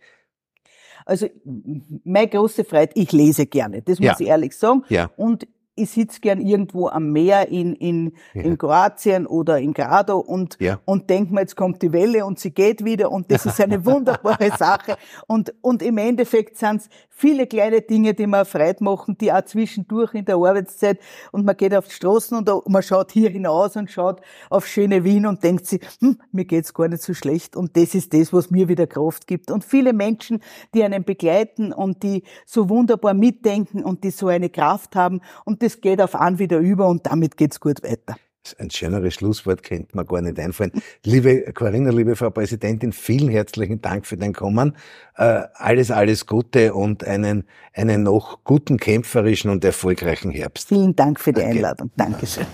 Also 1.06 1.28
meine 2.04 2.28
große 2.28 2.64
Freiheit, 2.64 2.94
ich 2.96 3.12
lese 3.12 3.46
gerne, 3.46 3.84
das 3.84 4.00
muss 4.00 4.08
ja. 4.08 4.16
ich 4.20 4.28
ehrlich 4.28 4.58
sagen. 4.58 4.82
Ja. 4.90 5.12
Und 5.16 5.48
ich 5.76 5.90
sitze 5.90 6.22
gern 6.22 6.40
irgendwo 6.40 6.88
am 6.88 7.12
Meer 7.12 7.50
in, 7.50 7.76
in, 7.76 8.14
ja. 8.34 8.44
in 8.44 8.58
Kroatien 8.58 9.28
oder 9.28 9.60
in 9.60 9.74
Grado 9.74 10.18
und, 10.18 10.58
ja. 10.60 10.80
und 10.86 11.10
denke 11.10 11.34
mir, 11.34 11.42
jetzt 11.42 11.56
kommt 11.56 11.82
die 11.82 11.92
Welle 11.92 12.26
und 12.26 12.40
sie 12.40 12.52
geht 12.52 12.86
wieder 12.86 13.12
und 13.12 13.32
das 13.32 13.46
ist 13.46 13.60
eine 13.60 13.86
wunderbare 13.86 14.52
Sache. 14.58 14.98
Und, 15.28 15.54
und 15.62 15.82
im 15.82 15.98
Endeffekt 15.98 16.58
sind 16.58 16.82
es 16.82 16.90
viele 17.16 17.48
kleine 17.48 17.82
Dinge, 17.82 18.14
die 18.14 18.28
mir 18.28 18.46
Freude 18.46 18.84
machen, 18.84 19.18
die 19.18 19.32
auch 19.32 19.44
zwischendurch 19.44 20.14
in 20.14 20.26
der 20.26 20.36
Arbeitszeit 20.36 21.00
und 21.32 21.46
man 21.46 21.56
geht 21.58 21.74
auf 21.74 21.88
die 21.88 21.94
Straßen 21.94 22.38
und 22.38 22.70
man 22.70 22.84
schaut 22.84 23.12
hier 23.12 23.30
hinaus 23.30 23.76
und 23.76 23.90
schaut 23.90 24.22
auf 24.50 24.68
schöne 24.68 25.04
Wien 25.04 25.26
und 25.26 25.44
denkt 25.44 25.66
sich, 25.66 25.82
hm, 26.02 26.20
mir 26.32 26.46
geht's 26.46 26.74
gar 26.74 26.90
nicht 26.90 27.02
so 27.02 27.14
schlecht 27.14 27.56
und 27.56 27.76
das 27.78 27.96
ist 27.96 28.14
das, 28.14 28.34
was 28.34 28.52
mir 28.52 28.68
wieder 28.68 28.86
Kraft 28.86 29.28
gibt. 29.28 29.50
Und 29.50 29.64
viele 29.64 29.94
Menschen, 29.94 30.42
die 30.74 30.84
einen 30.84 31.04
begleiten 31.06 31.72
und 31.72 32.04
die 32.04 32.24
so 32.46 32.70
wunderbar 32.70 33.14
mitdenken 33.14 33.84
und 33.84 34.04
die 34.04 34.12
so 34.12 34.28
eine 34.28 34.50
Kraft 34.50 34.96
haben 34.96 35.22
und 35.46 35.64
das 35.64 35.80
geht 35.80 36.02
auf 36.02 36.16
an 36.16 36.38
wieder 36.38 36.60
über 36.60 36.88
und 36.88 37.06
damit 37.06 37.38
geht's 37.38 37.60
gut 37.60 37.82
weiter. 37.82 38.18
Ein 38.60 38.70
schöneres 38.70 39.16
Schlusswort 39.16 39.64
könnte 39.64 39.96
mir 39.96 40.06
gar 40.06 40.22
nicht 40.22 40.40
einfallen. 40.40 40.72
Liebe 41.04 41.52
Corinna, 41.54 41.92
liebe 41.92 42.16
Frau 42.16 42.30
Präsidentin, 42.30 42.92
vielen 42.92 43.30
herzlichen 43.30 43.82
Dank 43.82 44.06
für 44.06 44.18
dein 44.18 44.34
Kommen. 44.34 44.76
Äh, 45.18 45.44
alles, 45.54 45.92
alles 45.92 46.26
Gute 46.26 46.74
und 46.74 47.04
einen, 47.04 47.46
einen 47.74 48.04
noch 48.04 48.44
guten, 48.44 48.78
kämpferischen 48.78 49.50
und 49.50 49.66
erfolgreichen 49.66 50.32
Herbst. 50.32 50.70
Vielen 50.70 50.96
Dank 50.96 51.20
für 51.20 51.34
die 51.34 51.44
Einladung. 51.44 51.92
Dankeschön. 51.96 52.46